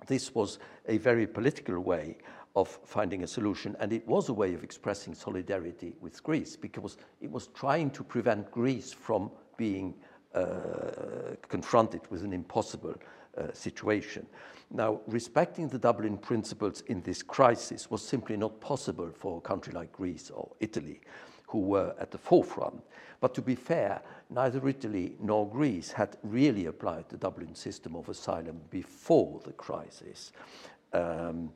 this 0.06 0.34
was 0.34 0.58
a 0.86 0.98
very 0.98 1.26
political 1.26 1.80
way 1.80 2.16
of 2.56 2.78
finding 2.84 3.22
a 3.22 3.26
solution, 3.26 3.76
and 3.78 3.92
it 3.92 4.06
was 4.06 4.28
a 4.28 4.32
way 4.32 4.54
of 4.54 4.64
expressing 4.64 5.14
solidarity 5.14 5.94
with 6.00 6.22
Greece 6.22 6.56
because 6.56 6.96
it 7.20 7.30
was 7.30 7.48
trying 7.48 7.90
to 7.90 8.02
prevent 8.02 8.50
Greece 8.50 8.92
from 8.92 9.30
being 9.56 9.94
uh, 10.34 11.36
confronted 11.48 12.00
with 12.10 12.22
an 12.22 12.32
impossible 12.32 12.94
uh, 13.36 13.52
situation. 13.52 14.26
Now, 14.70 15.00
respecting 15.06 15.68
the 15.68 15.78
Dublin 15.78 16.18
principles 16.18 16.82
in 16.88 17.00
this 17.02 17.22
crisis 17.22 17.90
was 17.90 18.02
simply 18.02 18.36
not 18.36 18.60
possible 18.60 19.10
for 19.14 19.38
a 19.38 19.40
country 19.40 19.72
like 19.72 19.92
Greece 19.92 20.30
or 20.30 20.50
Italy, 20.60 21.00
who 21.48 21.60
were 21.60 21.94
at 21.98 22.10
the 22.10 22.18
forefront. 22.18 22.82
But 23.20 23.34
to 23.34 23.42
be 23.42 23.54
fair, 23.54 24.00
neither 24.30 24.68
Italy 24.68 25.16
nor 25.20 25.48
Greece 25.48 25.90
had 25.90 26.16
really 26.22 26.66
applied 26.66 27.08
the 27.08 27.16
Dublin 27.16 27.54
system 27.54 27.96
of 27.96 28.08
asylum 28.08 28.60
before 28.70 29.40
the 29.44 29.52
crisis. 29.52 30.32
Um, 30.92 31.50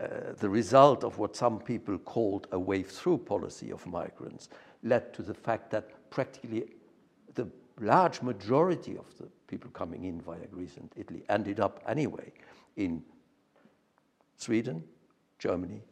uh, 0.00 0.34
the 0.38 0.48
result 0.48 1.04
of 1.04 1.18
what 1.18 1.34
some 1.34 1.58
people 1.58 1.96
called 1.96 2.48
a 2.52 2.58
wave 2.58 2.88
through 2.88 3.18
policy 3.18 3.70
of 3.70 3.86
migrants 3.86 4.50
led 4.82 5.14
to 5.14 5.22
the 5.22 5.32
fact 5.32 5.70
that 5.70 6.10
practically 6.10 6.64
the 7.34 7.48
large 7.80 8.20
majority 8.20 8.98
of 8.98 9.06
the 9.18 9.28
people 9.46 9.70
coming 9.70 10.04
in 10.04 10.20
via 10.20 10.46
Greece 10.52 10.76
and 10.76 10.90
Italy 10.96 11.22
ended 11.30 11.60
up 11.60 11.82
anyway 11.88 12.30
in 12.76 13.02
Sweden, 14.36 14.84
Germany, 15.38 15.82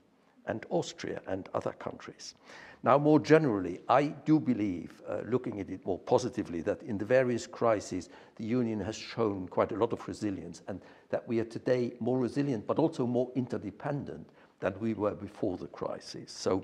and 0.46 0.66
Austria 0.70 1.20
and 1.26 1.48
other 1.54 1.72
countries. 1.72 2.34
Now, 2.82 2.98
more 2.98 3.18
generally, 3.18 3.80
I 3.88 4.08
do 4.08 4.38
believe, 4.38 5.00
uh, 5.08 5.20
looking 5.26 5.58
at 5.58 5.70
it 5.70 5.86
more 5.86 5.98
positively, 5.98 6.60
that 6.62 6.82
in 6.82 6.98
the 6.98 7.04
various 7.06 7.46
crises, 7.46 8.10
the 8.36 8.44
Union 8.44 8.78
has 8.80 8.94
shown 8.94 9.48
quite 9.48 9.72
a 9.72 9.76
lot 9.76 9.94
of 9.94 10.06
resilience 10.06 10.60
and 10.68 10.82
that 11.08 11.26
we 11.26 11.40
are 11.40 11.46
today 11.46 11.94
more 11.98 12.18
resilient 12.18 12.66
but 12.66 12.78
also 12.78 13.06
more 13.06 13.30
interdependent 13.34 14.28
than 14.60 14.74
we 14.80 14.92
were 14.92 15.14
before 15.14 15.56
the 15.56 15.68
crisis. 15.68 16.30
So 16.30 16.62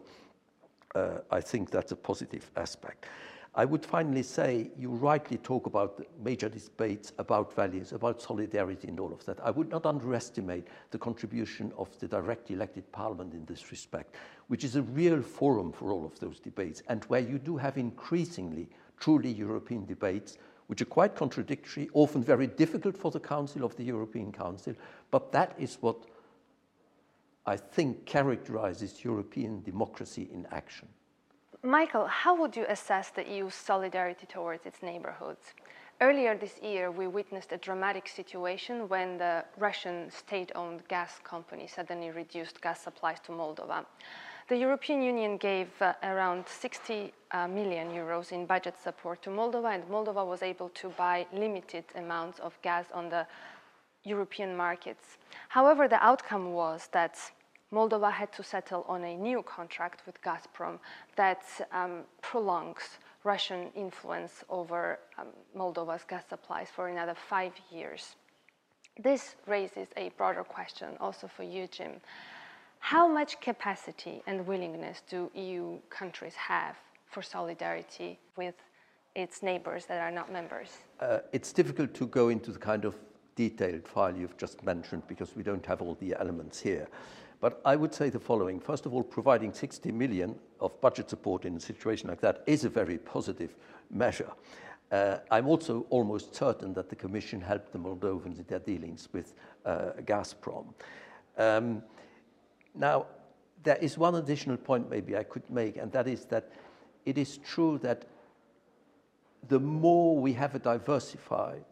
uh, 0.95 1.19
I 1.31 1.40
think 1.40 1.71
that's 1.71 1.93
a 1.93 1.97
positive 1.97 2.51
aspect. 2.57 3.07
I 3.55 3.65
would 3.65 3.85
finally 3.85 4.23
say 4.23 4.71
you 4.79 4.91
rightly 4.91 5.37
talk 5.39 5.67
about 5.67 6.07
major 6.23 6.49
debates 6.49 7.13
about 7.19 7.53
values, 7.53 7.93
about 7.93 8.23
solidarity, 8.23 8.87
and 8.87 9.01
all 9.01 9.13
of 9.13 9.25
that. 9.25 9.41
I 9.45 9.51
would 9.51 9.69
not 9.71 9.87
underestimate 9.87 10.69
the 10.93 10.99
contribution 10.99 11.73
of 11.77 11.89
the 11.99 12.07
directly 12.07 12.55
elected 12.55 12.91
parliament 12.93 13.35
in 13.35 13.45
this 13.47 13.73
respect, 13.73 14.15
which 14.47 14.63
is 14.63 14.77
a 14.77 14.83
real 14.83 15.21
forum 15.21 15.73
for 15.73 15.91
all 15.91 16.07
of 16.07 16.19
those 16.21 16.39
debates, 16.39 16.83
and 16.89 17.03
where 17.07 17.21
you 17.21 17.39
do 17.39 17.57
have 17.57 17.77
increasingly 17.77 18.69
truly 19.01 19.33
European 19.33 19.85
debates, 19.85 20.39
which 20.69 20.81
are 20.81 20.87
quite 20.87 21.17
contradictory, 21.17 21.91
often 21.93 22.23
very 22.23 22.47
difficult 22.47 22.97
for 22.97 23.11
the 23.11 23.19
Council 23.19 23.65
of 23.65 23.75
the 23.75 23.83
European 23.83 24.31
Council, 24.31 24.75
but 25.11 25.33
that 25.33 25.57
is 25.59 25.79
what 25.81 25.97
I 27.47 27.57
think 27.57 28.07
characterizes 28.07 29.05
European 29.05 29.63
democracy 29.63 30.29
in 30.33 30.47
action. 30.53 30.87
Michael, 31.62 32.07
how 32.07 32.35
would 32.37 32.57
you 32.57 32.64
assess 32.70 33.11
the 33.11 33.23
EU's 33.23 33.55
solidarity 33.55 34.27
towards 34.27 34.64
its 34.64 34.83
neighborhoods? 34.83 35.53
Earlier 36.01 36.35
this 36.35 36.59
year, 36.62 36.90
we 36.90 37.07
witnessed 37.07 37.53
a 37.53 37.59
dramatic 37.59 38.09
situation 38.09 38.88
when 38.88 39.18
the 39.18 39.44
Russian 39.59 40.11
state 40.11 40.51
owned 40.55 40.88
gas 40.88 41.20
company 41.23 41.66
suddenly 41.66 42.12
reduced 42.12 42.62
gas 42.62 42.81
supplies 42.81 43.20
to 43.25 43.33
Moldova. 43.33 43.85
The 44.49 44.57
European 44.57 45.03
Union 45.03 45.37
gave 45.37 45.68
uh, 45.83 45.92
around 46.03 46.49
60 46.49 47.12
uh, 47.31 47.46
million 47.46 47.90
euros 47.90 48.33
in 48.33 48.46
budget 48.46 48.77
support 48.83 49.20
to 49.25 49.31
Moldova, 49.31 49.75
and 49.75 49.85
Moldova 49.85 50.27
was 50.27 50.42
able 50.42 50.70
to 50.70 50.88
buy 50.96 51.27
limited 51.31 51.85
amounts 51.94 52.38
of 52.38 52.59
gas 52.62 52.87
on 52.94 53.11
the 53.11 53.27
European 54.05 54.57
markets. 54.57 55.18
However, 55.51 55.88
the 55.88 56.03
outcome 56.03 56.55
was 56.55 56.88
that 56.92 57.18
Moldova 57.73 58.11
had 58.11 58.33
to 58.33 58.43
settle 58.43 58.85
on 58.89 59.05
a 59.05 59.17
new 59.17 59.43
contract 59.43 60.03
with 60.07 60.21
Gazprom 60.23 60.79
that 61.17 61.43
um, 61.73 62.03
prolongs 62.21 62.99
Russian 63.23 63.69
influence 63.75 64.43
over 64.49 64.99
um, 65.19 65.29
Moldova's 65.57 66.05
gas 66.09 66.25
supplies 66.29 66.69
for 66.75 66.89
another 66.89 67.15
five 67.15 67.53
years. 67.71 68.17
This 68.99 69.37
raises 69.47 69.89
a 69.97 70.11
broader 70.17 70.43
question 70.43 70.89
also 71.01 71.29
for 71.29 71.45
you, 71.45 71.69
Jim. 71.69 71.93
How 72.81 73.07
much 73.07 73.41
capacity 73.41 74.23
and 74.27 74.47
willingness 74.47 75.03
do 75.09 75.31
EU 75.35 75.79
countries 75.91 76.35
have 76.35 76.77
for 77.07 77.23
solidarity 77.23 78.19
with 78.37 78.55
its 79.15 79.43
neighbors 79.43 79.87
that 79.87 80.01
are 80.01 80.11
not 80.11 80.33
members? 80.33 80.71
Uh, 80.99 81.19
it's 81.33 81.53
difficult 81.53 81.95
to 81.95 82.07
go 82.07 82.31
into 82.31 82.51
the 82.51 82.59
kind 82.59 82.85
of 82.85 82.97
detailed 83.37 83.87
file 83.87 84.17
you've 84.17 84.37
just 84.37 84.63
mentioned 84.65 85.03
because 85.07 85.37
we 85.37 85.43
don't 85.43 85.65
have 85.67 85.83
all 85.83 85.97
the 86.01 86.15
elements 86.19 86.61
here. 86.61 86.89
But 87.40 87.61
I 87.64 87.74
would 87.74 87.94
say 87.94 88.11
the 88.11 88.20
following. 88.20 88.61
First 88.61 88.87
of 88.87 88.94
all, 88.94 89.03
providing 89.03 89.53
60 89.53 89.90
million 89.92 90.35
of 90.61 90.79
budget 90.81 91.09
support 91.09 91.44
in 91.44 91.57
a 91.57 91.61
situation 91.61 92.09
like 92.09 92.20
that 92.20 92.42
is 92.46 92.64
a 92.64 92.68
very 92.68 92.98
positive 92.98 93.57
measure. 93.90 94.31
Uh, 94.92 95.18
I'm 95.31 95.46
also 95.46 95.87
almost 95.88 96.35
certain 96.35 96.74
that 96.74 96.90
the 96.90 96.96
Commission 96.96 97.40
helped 97.40 97.72
the 97.72 97.79
Moldovans 97.79 98.38
in 98.38 98.44
their 98.48 98.59
dealings 98.59 99.09
with 99.12 99.35
uh, 99.64 99.92
Gazprom. 100.05 100.66
Um, 101.38 101.83
now, 102.74 103.07
there 103.62 103.76
is 103.76 103.96
one 103.96 104.16
additional 104.16 104.57
point 104.57 104.90
maybe 104.90 105.16
I 105.16 105.22
could 105.22 105.48
make, 105.48 105.76
and 105.76 105.92
that 105.92 106.09
is 106.09 106.24
that 106.26 106.50
it 107.07 107.18
is 107.18 107.38
true 107.38 107.79
that 107.79 108.05
the 109.48 109.61
more 109.61 110.18
we 110.18 110.33
have 110.35 110.55
a 110.55 110.59
diversified 110.59 111.64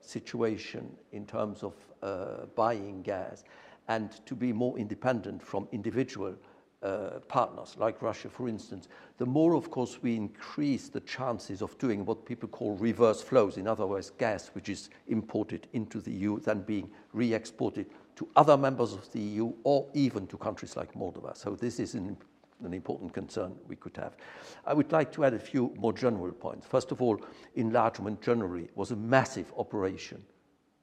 situation 0.00 0.96
in 1.12 1.26
terms 1.26 1.62
of 1.62 1.74
uh, 2.02 2.46
buying 2.54 3.02
gas, 3.02 3.44
and 3.88 4.24
to 4.26 4.34
be 4.34 4.52
more 4.52 4.78
independent 4.78 5.42
from 5.42 5.66
individual 5.72 6.34
uh, 6.82 7.18
partners, 7.26 7.74
like 7.78 8.00
Russia, 8.02 8.28
for 8.28 8.48
instance, 8.48 8.88
the 9.16 9.26
more, 9.26 9.54
of 9.54 9.70
course, 9.70 9.98
we 10.00 10.14
increase 10.14 10.88
the 10.88 11.00
chances 11.00 11.60
of 11.60 11.76
doing 11.78 12.04
what 12.04 12.24
people 12.24 12.48
call 12.48 12.76
reverse 12.76 13.20
flows, 13.20 13.56
in 13.56 13.66
other 13.66 13.86
words, 13.86 14.10
gas 14.10 14.48
which 14.52 14.68
is 14.68 14.90
imported 15.08 15.66
into 15.72 16.00
the 16.00 16.12
EU, 16.12 16.38
then 16.38 16.60
being 16.60 16.88
re 17.12 17.34
exported 17.34 17.86
to 18.14 18.28
other 18.36 18.56
members 18.56 18.92
of 18.92 19.10
the 19.12 19.20
EU 19.20 19.52
or 19.64 19.88
even 19.94 20.26
to 20.28 20.36
countries 20.36 20.76
like 20.76 20.94
Moldova. 20.94 21.36
So, 21.36 21.56
this 21.56 21.80
is 21.80 21.94
an, 21.94 22.16
an 22.64 22.72
important 22.72 23.12
concern 23.12 23.56
we 23.66 23.74
could 23.74 23.96
have. 23.96 24.16
I 24.64 24.72
would 24.72 24.92
like 24.92 25.10
to 25.12 25.24
add 25.24 25.34
a 25.34 25.38
few 25.38 25.74
more 25.76 25.92
general 25.92 26.30
points. 26.30 26.64
First 26.64 26.92
of 26.92 27.02
all, 27.02 27.20
enlargement 27.56 28.22
generally 28.22 28.68
was 28.76 28.92
a 28.92 28.96
massive 28.96 29.52
operation 29.56 30.22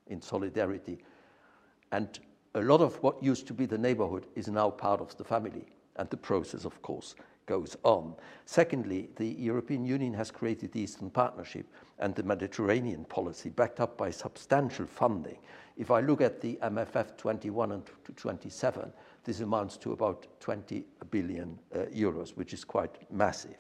in 0.08 0.22
solidarity. 0.22 0.98
And 1.92 2.20
a 2.56 2.62
lot 2.62 2.82
of 2.82 2.96
what 3.04 3.22
used 3.22 3.46
to 3.48 3.54
be 3.54 3.66
the 3.66 3.78
neighborhood 3.78 4.26
is 4.36 4.48
now 4.48 4.70
part 4.70 5.02
of 5.02 5.16
the 5.18 5.24
family, 5.24 5.66
and 5.98 6.10
the 6.10 6.18
process, 6.18 6.64
of 6.64 6.82
course, 6.82 7.16
goes 7.46 7.76
on. 7.84 8.16
Secondly, 8.46 9.10
the 9.18 9.28
European 9.28 9.86
Union 9.86 10.14
has 10.14 10.32
created 10.32 10.72
the 10.72 10.80
Eastern 10.80 11.10
Partnership 11.10 11.66
and 12.00 12.16
the 12.16 12.24
Mediterranean 12.24 13.04
policy, 13.06 13.50
backed 13.50 13.82
up 13.82 13.98
by 13.98 14.10
substantial 14.10 14.86
funding. 14.86 15.38
If 15.78 15.92
I 15.92 16.00
look 16.00 16.22
at 16.22 16.40
the 16.40 16.58
MFF 16.64 17.18
21 17.18 17.74
and 17.74 17.84
27, 18.16 18.92
this 19.26 19.42
amounts 19.42 19.76
to 19.78 19.92
about 19.92 20.26
20 20.40 20.86
billion 21.12 21.60
uh, 21.74 21.80
euros, 21.94 22.36
which 22.38 22.54
is 22.54 22.64
quite 22.64 23.12
massive. 23.12 23.58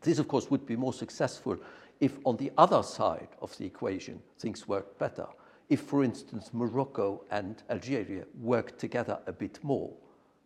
This, 0.00 0.18
of 0.18 0.26
course, 0.26 0.50
would 0.50 0.66
be 0.66 0.74
more 0.74 0.92
successful 0.92 1.56
if, 2.00 2.18
on 2.24 2.36
the 2.36 2.50
other 2.58 2.82
side 2.82 3.28
of 3.40 3.56
the 3.58 3.64
equation, 3.64 4.20
things 4.40 4.66
worked 4.66 4.98
better. 4.98 5.26
If, 5.72 5.80
for 5.80 6.04
instance, 6.04 6.50
Morocco 6.52 7.24
and 7.30 7.62
Algeria 7.70 8.26
work 8.38 8.76
together 8.76 9.18
a 9.26 9.32
bit 9.32 9.58
more, 9.62 9.90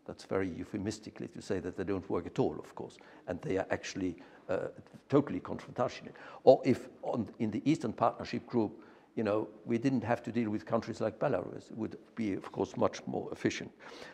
that's 0.06 0.22
very 0.22 0.48
euphemistically 0.48 1.26
to 1.26 1.42
say 1.42 1.58
that 1.58 1.76
they 1.76 1.82
don't 1.82 2.08
work 2.08 2.26
at 2.26 2.38
all, 2.38 2.56
of 2.60 2.72
course, 2.76 2.96
and 3.26 3.42
they 3.42 3.56
are 3.58 3.66
actually 3.70 4.14
uh, 4.48 4.68
totally 5.08 5.40
confrontational. 5.40 6.12
Or 6.44 6.62
if 6.64 6.88
on, 7.02 7.28
in 7.40 7.50
the 7.50 7.60
Eastern 7.68 7.92
Partnership 7.92 8.46
Group, 8.46 8.80
you 9.16 9.24
know, 9.24 9.48
we 9.64 9.78
didn't 9.78 10.04
have 10.04 10.22
to 10.22 10.30
deal 10.30 10.48
with 10.48 10.64
countries 10.64 11.00
like 11.00 11.18
Belarus. 11.18 11.72
It 11.72 11.76
would 11.76 11.98
be, 12.14 12.34
of 12.34 12.52
course, 12.52 12.76
much 12.76 13.04
more 13.08 13.28
efficient. 13.32 13.72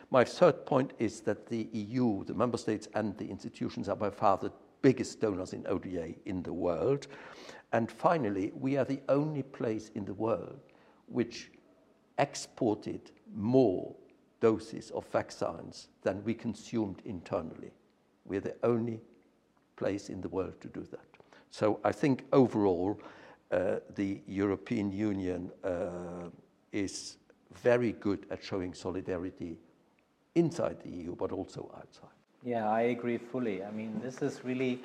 My 0.09 0.23
third 0.23 0.65
point 0.65 0.93
is 0.97 1.21
that 1.21 1.45
the 1.45 1.69
EU, 1.73 2.23
the 2.23 2.33
member 2.33 2.57
states, 2.57 2.87
and 2.95 3.15
the 3.19 3.29
institutions 3.29 3.87
are 3.87 3.95
by 3.95 4.09
far 4.09 4.37
the 4.37 4.51
biggest 4.81 5.21
donors 5.21 5.53
in 5.53 5.63
ODA 5.67 6.15
in 6.25 6.41
the 6.41 6.53
world. 6.53 7.05
And 7.71 7.91
finally, 7.91 8.51
we 8.59 8.77
are 8.77 8.85
the 8.85 9.01
only 9.09 9.43
place 9.43 9.91
in 9.93 10.05
the 10.05 10.15
world 10.15 10.59
which 11.13 11.51
exported 12.17 13.11
more 13.33 13.95
doses 14.41 14.91
of 14.91 15.05
vaccines 15.07 15.87
than 16.01 16.23
we 16.25 16.33
consumed 16.33 17.01
internally. 17.05 17.71
We're 18.25 18.41
the 18.41 18.55
only 18.63 18.99
place 19.77 20.09
in 20.09 20.21
the 20.21 20.29
world 20.29 20.59
to 20.61 20.67
do 20.67 20.81
that. 20.91 21.07
So 21.49 21.79
I 21.83 21.91
think 21.91 22.25
overall, 22.33 22.99
uh, 23.51 23.75
the 23.95 24.21
European 24.27 24.91
Union 24.91 25.51
uh, 25.63 26.29
is 26.71 27.17
very 27.61 27.91
good 27.93 28.25
at 28.31 28.43
showing 28.43 28.73
solidarity 28.73 29.57
inside 30.35 30.81
the 30.81 30.89
EU, 30.89 31.15
but 31.15 31.31
also 31.31 31.71
outside. 31.77 32.09
Yeah, 32.43 32.69
I 32.69 32.81
agree 32.81 33.17
fully. 33.17 33.63
I 33.63 33.71
mean, 33.71 34.01
this 34.03 34.21
is 34.21 34.43
really 34.43 34.81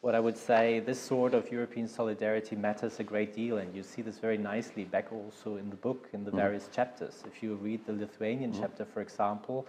what 0.00 0.14
I 0.14 0.20
would 0.20 0.36
say 0.36 0.80
this 0.80 1.00
sort 1.00 1.34
of 1.34 1.50
European 1.50 1.88
solidarity 1.88 2.54
matters 2.54 3.00
a 3.00 3.04
great 3.04 3.34
deal, 3.34 3.58
and 3.58 3.74
you 3.74 3.82
see 3.82 4.02
this 4.02 4.18
very 4.18 4.38
nicely 4.38 4.84
back 4.84 5.12
also 5.12 5.56
in 5.56 5.70
the 5.70 5.76
book 5.76 6.08
in 6.12 6.24
the 6.24 6.30
mm. 6.30 6.36
various 6.36 6.68
chapters. 6.68 7.24
If 7.26 7.42
you 7.42 7.54
read 7.56 7.86
the 7.86 7.92
Lithuanian 7.92 8.52
mm. 8.52 8.60
chapter, 8.60 8.84
for 8.84 9.00
example, 9.00 9.66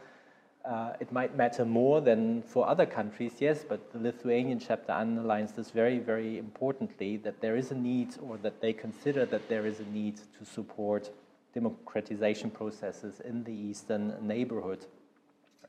uh, 0.66 0.94
it 1.00 1.12
might 1.12 1.36
matter 1.36 1.64
more 1.64 2.02
than 2.02 2.42
for 2.42 2.68
other 2.68 2.86
countries, 2.86 3.34
yes, 3.40 3.64
but 3.68 3.92
the 3.94 4.00
Lithuanian 4.00 4.60
chapter 4.60 4.92
underlines 4.92 5.54
this 5.54 5.72
very, 5.72 5.98
very 5.98 6.38
importantly 6.38 7.18
that 7.18 7.40
there 7.40 7.56
is 7.56 7.72
a 7.72 7.76
need, 7.76 8.16
or 8.22 8.38
that 8.38 8.60
they 8.62 8.74
consider 8.74 9.26
that 9.26 9.48
there 9.48 9.66
is 9.66 9.80
a 9.80 9.86
need 9.86 10.18
to 10.38 10.46
support 10.46 11.10
democratization 11.54 12.52
processes 12.52 13.22
in 13.22 13.44
the 13.46 13.54
eastern 13.54 14.14
neighborhood. 14.22 14.86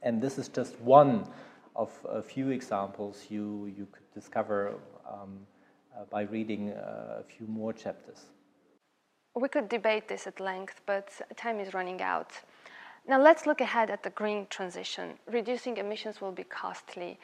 And 0.02 0.20
this 0.20 0.36
is 0.36 0.48
just 0.48 0.78
one 0.80 1.28
of 1.78 1.90
a 2.10 2.20
few 2.20 2.50
examples 2.50 3.26
you, 3.30 3.72
you 3.76 3.86
could 3.92 4.12
discover 4.12 4.74
um, 5.08 5.38
uh, 5.96 6.04
by 6.10 6.22
reading 6.22 6.72
uh, 6.72 7.20
a 7.20 7.24
few 7.24 7.46
more 7.46 7.72
chapters. 7.72 8.26
We 9.36 9.48
could 9.48 9.68
debate 9.68 10.08
this 10.08 10.26
at 10.26 10.40
length, 10.40 10.82
but 10.84 11.08
time 11.36 11.60
is 11.60 11.72
running 11.72 12.02
out. 12.02 12.32
Now 13.06 13.22
let's 13.22 13.46
look 13.46 13.60
ahead 13.60 13.88
at 13.90 14.02
the 14.02 14.10
green 14.10 14.48
transition. 14.50 15.14
Reducing 15.30 15.76
emissions 15.76 16.20
will 16.20 16.32
be 16.32 16.42
costly. 16.42 17.18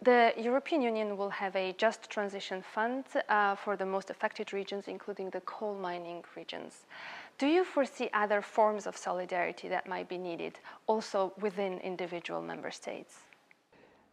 The 0.00 0.32
European 0.38 0.80
Union 0.80 1.16
will 1.16 1.30
have 1.30 1.54
a 1.54 1.74
just 1.76 2.08
transition 2.08 2.62
fund 2.62 3.04
uh, 3.28 3.56
for 3.56 3.76
the 3.76 3.84
most 3.84 4.10
affected 4.10 4.52
regions, 4.52 4.88
including 4.88 5.28
the 5.30 5.40
coal 5.42 5.74
mining 5.74 6.24
regions. 6.34 6.86
Do 7.36 7.46
you 7.46 7.62
foresee 7.62 8.08
other 8.14 8.40
forms 8.40 8.86
of 8.86 8.96
solidarity 8.96 9.68
that 9.68 9.86
might 9.86 10.08
be 10.08 10.16
needed 10.16 10.60
also 10.86 11.32
within 11.38 11.78
individual 11.80 12.40
member 12.40 12.70
states? 12.70 13.27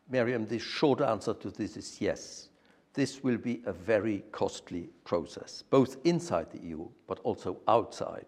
Miriam, 0.10 0.46
the 0.46 0.60
short 0.60 1.02
answer 1.02 1.34
to 1.34 1.50
this 1.50 1.78
is 1.78 2.00
yes. 2.00 2.50
This 2.94 3.24
will 3.24 3.38
be 3.38 3.62
a 3.66 3.74
very 3.74 4.24
costly 4.32 4.90
process, 5.04 5.64
both 5.70 5.98
inside 6.06 6.52
the 6.52 6.60
EU 6.60 6.88
but 7.08 7.20
also 7.20 7.58
outside. 7.68 8.26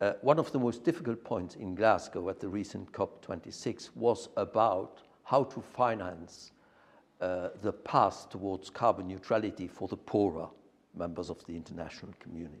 Uh, 0.00 0.14
one 0.22 0.38
of 0.38 0.50
the 0.50 0.58
most 0.58 0.82
difficult 0.82 1.22
points 1.22 1.54
in 1.54 1.76
Glasgow 1.76 2.28
at 2.28 2.40
the 2.40 2.48
recent 2.48 2.90
COP26 2.90 3.90
was 3.94 4.28
about 4.36 5.02
how 5.22 5.44
to 5.44 5.60
finance 5.60 6.50
uh, 7.20 7.50
the 7.62 7.72
path 7.72 8.28
towards 8.28 8.68
carbon 8.68 9.06
neutrality 9.06 9.68
for 9.68 9.86
the 9.86 9.96
poorer 9.96 10.48
members 10.96 11.30
of 11.30 11.44
the 11.46 11.54
international 11.54 12.12
community. 12.18 12.58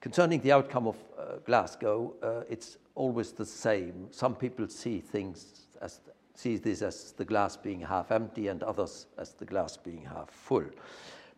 Concerning 0.00 0.40
the 0.40 0.50
outcome 0.50 0.88
of 0.88 0.96
uh, 1.16 1.36
Glasgow, 1.44 2.14
uh, 2.22 2.40
it's 2.50 2.78
always 2.96 3.30
the 3.30 3.46
same. 3.46 4.08
Some 4.10 4.34
people 4.34 4.68
see 4.68 4.98
things 4.98 5.68
as 5.80 6.00
see 6.38 6.56
this 6.56 6.82
as 6.82 7.12
the 7.12 7.24
glass 7.24 7.56
being 7.56 7.80
half 7.80 8.10
empty 8.10 8.48
and 8.48 8.62
others 8.62 9.06
as 9.18 9.32
the 9.32 9.44
glass 9.44 9.76
being 9.76 10.04
half 10.04 10.30
full. 10.30 10.64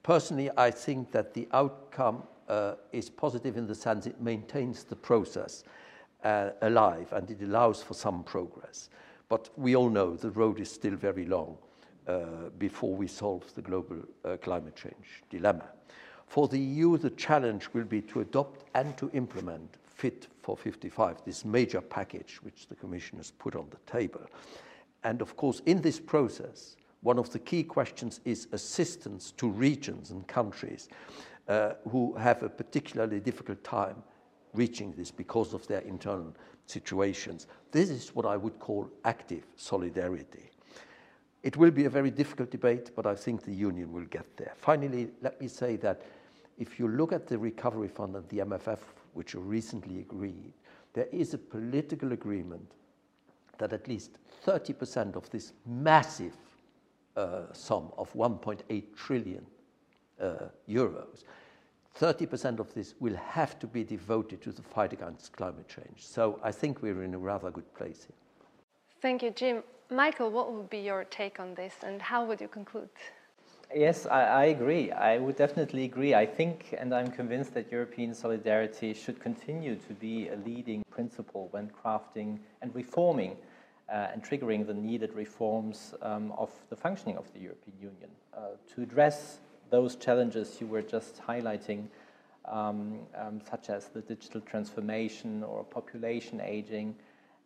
Personally, 0.02 0.50
I 0.56 0.70
think 0.70 1.10
that 1.12 1.34
the 1.34 1.48
outcome 1.52 2.22
uh, 2.48 2.74
is 2.92 3.10
positive 3.10 3.56
in 3.56 3.66
the 3.66 3.74
sense 3.74 4.06
it 4.06 4.20
maintains 4.20 4.84
the 4.84 4.96
process 4.96 5.64
uh, 6.24 6.50
alive 6.62 7.12
and 7.12 7.30
it 7.30 7.42
allows 7.42 7.82
for 7.82 7.94
some 7.94 8.22
progress. 8.24 8.90
But 9.28 9.50
we 9.56 9.76
all 9.76 9.90
know 9.90 10.16
the 10.16 10.30
road 10.30 10.60
is 10.60 10.70
still 10.70 10.96
very 10.96 11.26
long 11.26 11.58
uh, 12.06 12.48
before 12.58 12.94
we 12.94 13.06
solve 13.06 13.44
the 13.54 13.62
global 13.62 13.98
uh, 14.24 14.36
climate 14.38 14.74
change 14.74 15.22
dilemma. 15.30 15.68
For 16.26 16.48
the 16.48 16.58
EU, 16.58 16.98
the 16.98 17.10
challenge 17.10 17.68
will 17.72 17.84
be 17.84 18.02
to 18.02 18.20
adopt 18.20 18.64
and 18.74 18.96
to 18.98 19.10
implement 19.12 19.76
Fit 19.98 20.28
for 20.42 20.56
55, 20.56 21.24
this 21.24 21.44
major 21.44 21.80
package 21.80 22.38
which 22.42 22.68
the 22.68 22.76
Commission 22.76 23.18
has 23.18 23.32
put 23.32 23.56
on 23.56 23.66
the 23.70 23.92
table. 23.92 24.20
And 25.04 25.22
of 25.22 25.36
course, 25.36 25.62
in 25.66 25.80
this 25.80 26.00
process, 26.00 26.76
one 27.02 27.18
of 27.18 27.30
the 27.30 27.38
key 27.38 27.62
questions 27.62 28.20
is 28.24 28.48
assistance 28.52 29.32
to 29.36 29.48
regions 29.48 30.10
and 30.10 30.26
countries 30.26 30.88
uh, 31.48 31.74
who 31.88 32.14
have 32.14 32.42
a 32.42 32.48
particularly 32.48 33.20
difficult 33.20 33.62
time 33.62 34.02
reaching 34.54 34.92
this 34.92 35.10
because 35.10 35.54
of 35.54 35.66
their 35.68 35.80
internal 35.80 36.34
situations. 36.66 37.46
This 37.70 37.90
is 37.90 38.14
what 38.14 38.26
I 38.26 38.36
would 38.36 38.58
call 38.58 38.90
active 39.04 39.44
solidarity. 39.56 40.50
It 41.42 41.56
will 41.56 41.70
be 41.70 41.84
a 41.84 41.90
very 41.90 42.10
difficult 42.10 42.50
debate, 42.50 42.90
but 42.96 43.06
I 43.06 43.14
think 43.14 43.42
the 43.42 43.54
Union 43.54 43.92
will 43.92 44.04
get 44.06 44.36
there. 44.36 44.52
Finally, 44.56 45.10
let 45.22 45.40
me 45.40 45.46
say 45.46 45.76
that 45.76 46.02
if 46.58 46.78
you 46.80 46.88
look 46.88 47.12
at 47.12 47.26
the 47.28 47.38
Recovery 47.38 47.88
Fund 47.88 48.16
and 48.16 48.28
the 48.28 48.38
MFF, 48.38 48.80
which 49.14 49.34
are 49.34 49.40
recently 49.40 50.00
agreed, 50.00 50.52
there 50.92 51.06
is 51.12 51.32
a 51.34 51.38
political 51.38 52.12
agreement 52.12 52.72
that 53.58 53.72
at 53.72 53.88
least 53.88 54.18
30% 54.46 55.16
of 55.16 55.28
this 55.30 55.52
massive 55.66 56.36
uh, 57.16 57.52
sum 57.52 57.90
of 57.98 58.12
1.8 58.14 58.96
trillion 58.96 59.44
uh, 60.20 60.48
euros, 60.68 61.24
30% 61.98 62.60
of 62.60 62.72
this 62.74 62.94
will 63.00 63.16
have 63.16 63.58
to 63.58 63.66
be 63.66 63.82
devoted 63.82 64.40
to 64.42 64.52
the 64.52 64.62
fight 64.62 64.92
against 64.92 65.32
climate 65.32 65.68
change. 65.68 65.98
So 65.98 66.38
I 66.42 66.52
think 66.52 66.80
we're 66.80 67.02
in 67.02 67.14
a 67.14 67.18
rather 67.18 67.50
good 67.50 67.72
place 67.74 68.06
here. 68.06 68.16
Thank 69.00 69.22
you, 69.22 69.30
Jim. 69.30 69.62
Michael, 69.90 70.30
what 70.30 70.52
would 70.52 70.70
be 70.70 70.78
your 70.78 71.04
take 71.04 71.40
on 71.40 71.54
this 71.54 71.74
and 71.82 72.00
how 72.00 72.24
would 72.24 72.40
you 72.40 72.48
conclude? 72.48 72.88
Yes, 73.74 74.06
I, 74.06 74.22
I, 74.22 74.44
agree. 74.46 74.90
I 74.92 75.18
would 75.18 75.36
definitely 75.36 75.84
agree. 75.84 76.14
I 76.14 76.24
think 76.24 76.74
and 76.78 76.94
I'm 76.94 77.10
convinced 77.10 77.52
that 77.52 77.70
European 77.70 78.14
solidarity 78.14 78.94
should 78.94 79.20
continue 79.20 79.76
to 79.76 79.92
be 79.92 80.28
a 80.28 80.36
leading 80.36 80.82
principle 80.90 81.48
when 81.50 81.70
crafting 81.70 82.38
and 82.62 82.74
reforming 82.74 83.36
uh, 83.90 84.08
and 84.12 84.24
triggering 84.24 84.66
the 84.66 84.72
needed 84.72 85.12
reforms 85.12 85.94
um, 86.00 86.32
of 86.32 86.50
the 86.70 86.76
functioning 86.76 87.18
of 87.18 87.30
the 87.34 87.40
European 87.40 87.76
Union 87.78 88.10
uh, 88.34 88.40
to 88.74 88.82
address 88.82 89.38
those 89.70 89.96
challenges 89.96 90.56
you 90.60 90.66
were 90.66 90.82
just 90.82 91.20
highlighting, 91.20 91.84
um, 92.46 93.00
um, 93.14 93.40
such 93.50 93.68
as 93.68 93.88
the 93.88 94.00
digital 94.00 94.40
transformation 94.40 95.42
or 95.42 95.62
population 95.62 96.40
aging, 96.40 96.94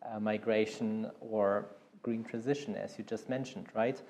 uh, 0.09 0.21
migration, 0.21 1.11
or 1.19 1.65
green 2.01 2.23
transition, 2.23 2.75
as 2.75 2.97
you 2.97 3.03
just 3.03 3.27
mentioned, 3.27 3.67
right? 3.73 4.01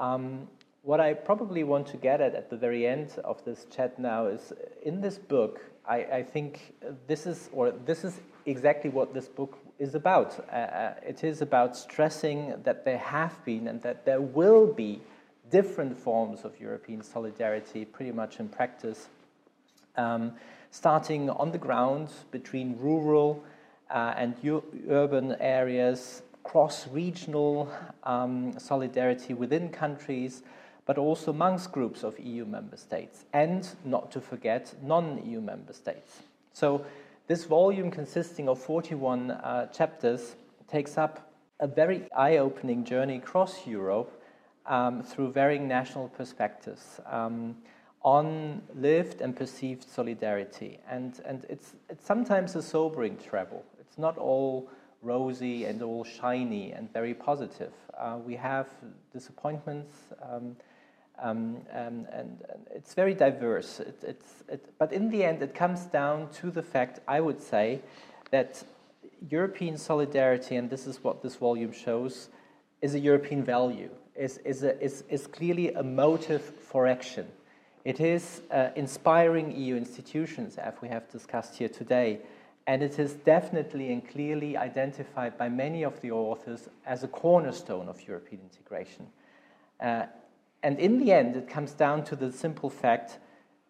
Um, 0.00 0.48
what 0.82 1.00
I 1.00 1.14
probably 1.14 1.62
want 1.62 1.86
to 1.88 1.96
get 1.96 2.20
at 2.20 2.34
at 2.34 2.50
the 2.50 2.56
very 2.56 2.86
end 2.86 3.14
of 3.24 3.44
this 3.44 3.66
chat 3.74 3.98
now 3.98 4.26
is 4.26 4.52
in 4.82 5.00
this 5.00 5.16
book, 5.16 5.60
I, 5.86 5.96
I 6.04 6.22
think 6.22 6.74
this 7.06 7.26
is, 7.26 7.48
or 7.52 7.70
this 7.70 8.04
is 8.04 8.20
exactly 8.46 8.90
what 8.90 9.14
this 9.14 9.28
book 9.28 9.58
is 9.78 9.94
about. 9.94 10.44
Uh, 10.50 10.56
uh, 10.56 10.94
it 11.06 11.22
is 11.22 11.40
about 11.40 11.76
stressing 11.76 12.54
that 12.64 12.84
there 12.84 12.98
have 12.98 13.44
been 13.44 13.68
and 13.68 13.80
that 13.82 14.04
there 14.04 14.20
will 14.20 14.66
be 14.66 15.00
different 15.50 15.96
forms 15.96 16.44
of 16.44 16.58
European 16.60 17.02
solidarity 17.02 17.84
pretty 17.84 18.10
much 18.10 18.40
in 18.40 18.48
practice, 18.48 19.08
um, 19.96 20.32
starting 20.72 21.30
on 21.30 21.52
the 21.52 21.58
ground 21.58 22.08
between 22.32 22.76
rural 22.78 23.42
uh, 23.90 24.14
and 24.16 24.34
urban 24.88 25.36
areas, 25.38 26.22
cross 26.42 26.88
regional 26.88 27.70
um, 28.02 28.58
solidarity 28.58 29.34
within 29.34 29.68
countries, 29.68 30.42
but 30.86 30.98
also 30.98 31.30
amongst 31.30 31.72
groups 31.72 32.02
of 32.02 32.18
EU 32.18 32.44
member 32.44 32.76
states, 32.76 33.24
and 33.32 33.68
not 33.84 34.10
to 34.12 34.20
forget 34.20 34.74
non 34.82 35.22
EU 35.26 35.40
member 35.40 35.72
states. 35.72 36.22
So 36.52 36.84
this 37.28 37.44
volume, 37.44 37.90
consisting 37.90 38.48
of 38.48 38.58
41 38.58 39.30
uh, 39.30 39.66
chapters, 39.66 40.36
takes 40.68 40.98
up 40.98 41.32
a 41.60 41.66
very 41.66 42.10
eye 42.16 42.38
opening 42.38 42.84
journey 42.84 43.16
across 43.16 43.66
Europe 43.66 44.22
um, 44.66 45.02
through 45.02 45.30
varying 45.30 45.68
national 45.68 46.08
perspectives 46.08 47.00
um, 47.06 47.56
on 48.02 48.60
lived 48.74 49.20
and 49.20 49.36
perceived 49.36 49.84
solidarity. 49.88 50.80
And, 50.90 51.20
and 51.24 51.46
it's, 51.48 51.74
it's 51.88 52.04
sometimes 52.04 52.56
a 52.56 52.62
sobering 52.62 53.16
travel. 53.16 53.64
It's 53.80 53.98
not 53.98 54.18
all 54.18 54.68
rosy 55.02 55.64
and 55.64 55.82
all 55.82 56.04
shiny 56.04 56.72
and 56.72 56.92
very 56.92 57.14
positive. 57.14 57.72
Uh, 57.98 58.18
we 58.24 58.34
have 58.36 58.68
disappointments. 59.12 59.96
Um, 60.22 60.56
um, 61.18 61.58
and, 61.72 62.06
and, 62.12 62.38
it's 62.74 62.94
very 62.94 63.14
diverse. 63.14 63.80
It, 63.80 64.02
it's, 64.02 64.42
it, 64.48 64.72
but 64.78 64.92
in 64.92 65.10
the 65.10 65.24
end, 65.24 65.42
it 65.42 65.54
comes 65.54 65.84
down 65.86 66.30
to 66.40 66.50
the 66.50 66.62
fact, 66.62 67.00
I 67.06 67.20
would 67.20 67.40
say, 67.40 67.80
that 68.30 68.62
European 69.30 69.76
solidarity, 69.76 70.56
and 70.56 70.68
this 70.68 70.86
is 70.86 71.04
what 71.04 71.22
this 71.22 71.36
volume 71.36 71.72
shows, 71.72 72.28
is 72.80 72.94
a 72.94 72.98
European 72.98 73.44
value, 73.44 73.90
is, 74.16 74.38
is, 74.38 74.62
a, 74.64 74.80
is, 74.82 75.04
is 75.08 75.26
clearly 75.26 75.72
a 75.74 75.82
motive 75.82 76.42
for 76.42 76.86
action. 76.86 77.26
It 77.84 78.00
is 78.00 78.42
uh, 78.50 78.70
inspiring 78.76 79.56
EU 79.56 79.76
institutions, 79.76 80.56
as 80.56 80.74
we 80.80 80.88
have 80.88 81.10
discussed 81.10 81.56
here 81.56 81.68
today, 81.68 82.20
and 82.66 82.82
it 82.82 82.98
is 82.98 83.14
definitely 83.14 83.92
and 83.92 84.08
clearly 84.08 84.56
identified 84.56 85.36
by 85.36 85.48
many 85.48 85.82
of 85.84 86.00
the 86.00 86.10
authors 86.12 86.68
as 86.86 87.02
a 87.02 87.08
cornerstone 87.08 87.88
of 87.88 88.06
European 88.06 88.40
integration. 88.42 89.06
Uh, 89.80 90.06
and 90.62 90.78
in 90.78 90.98
the 90.98 91.12
end, 91.12 91.36
it 91.36 91.48
comes 91.48 91.72
down 91.72 92.04
to 92.04 92.16
the 92.16 92.30
simple 92.30 92.70
fact 92.70 93.18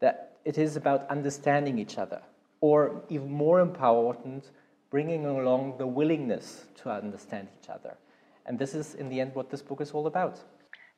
that 0.01 0.37
it 0.45 0.59
is 0.59 0.77
about 0.77 1.09
understanding 1.09 1.79
each 1.79 1.99
other, 1.99 2.21
or 2.61 3.03
even 3.09 3.31
more 3.31 3.61
important, 3.61 4.51
bringing 4.91 5.25
along 5.25 5.79
the 5.79 5.87
willingness 5.87 6.67
to 6.77 6.91
understand 6.91 7.49
each 7.61 7.69
other. 7.69 7.97
And 8.47 8.59
this 8.59 8.75
is, 8.75 8.95
in 8.95 9.09
the 9.09 9.21
end, 9.21 9.35
what 9.35 9.51
this 9.51 9.63
book 9.63 9.81
is 9.81 9.93
all 9.93 10.07
about. 10.07 10.41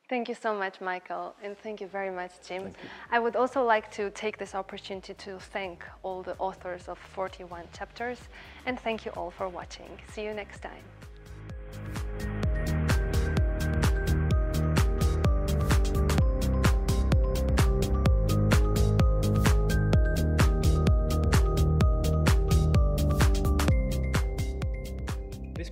Thank 0.07 0.29
you 0.29 0.35
so 0.35 0.53
much, 0.53 0.81
Michael, 0.81 1.35
and 1.41 1.57
thank 1.57 1.81
you 1.81 1.87
very 1.87 2.11
much, 2.11 2.33
Jim. 2.47 2.73
I 3.09 3.17
would 3.17 3.35
also 3.35 3.63
like 3.63 3.89
to 3.91 4.11
take 4.11 4.37
this 4.37 4.53
opportunity 4.53 5.15
to 5.15 5.39
thank 5.39 5.83
all 6.03 6.21
the 6.21 6.35
authors 6.37 6.87
of 6.87 6.99
41 6.99 7.63
chapters, 7.73 8.19
and 8.67 8.79
thank 8.79 9.05
you 9.05 9.11
all 9.17 9.31
for 9.31 9.49
watching. 9.49 9.99
See 10.11 10.23
you 10.23 10.33
next 10.33 10.59
time. 10.61 10.83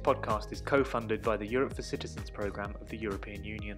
podcast 0.03 0.51
is 0.51 0.59
co 0.59 0.83
funded 0.83 1.21
by 1.21 1.37
the 1.37 1.47
Europe 1.47 1.73
for 1.73 1.81
Citizens 1.81 2.29
programme 2.29 2.75
of 2.81 2.89
the 2.89 2.97
European 2.97 3.41
Union. 3.41 3.77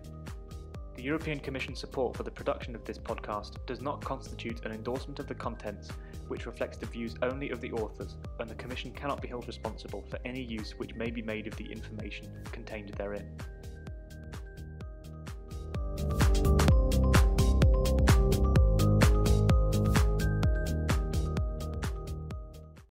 The 0.96 1.04
European 1.04 1.40
Commission's 1.40 1.80
support 1.80 2.18
for 2.18 2.24
the 2.24 2.32
production 2.32 2.74
of 2.74 2.84
this 2.84 2.98
podcast 2.98 3.64
does 3.68 3.80
not 3.80 4.04
constitute 4.04 4.66
an 4.66 4.72
endorsement 4.72 5.20
of 5.20 5.28
the 5.28 5.36
contents, 5.36 5.90
which 6.28 6.48
reflects 6.48 6.78
the 6.80 6.88
views 6.88 7.14
only 7.22 7.52
of 7.52 7.62
the 7.62 7.72
authors, 7.74 8.16
and 8.40 8.50
the 8.50 8.56
Commission 8.56 8.92
cannot 8.92 9.22
be 9.22 9.28
held 9.28 9.46
responsible 9.46 10.04
for 10.10 10.18
any 10.26 10.42
use 10.42 10.74
which 10.80 10.96
may 10.96 11.12
be 11.12 11.22
made 11.22 11.46
of 11.46 11.56
the 11.58 11.72
information 11.72 12.28
contained 12.52 12.90
therein. 12.98 13.30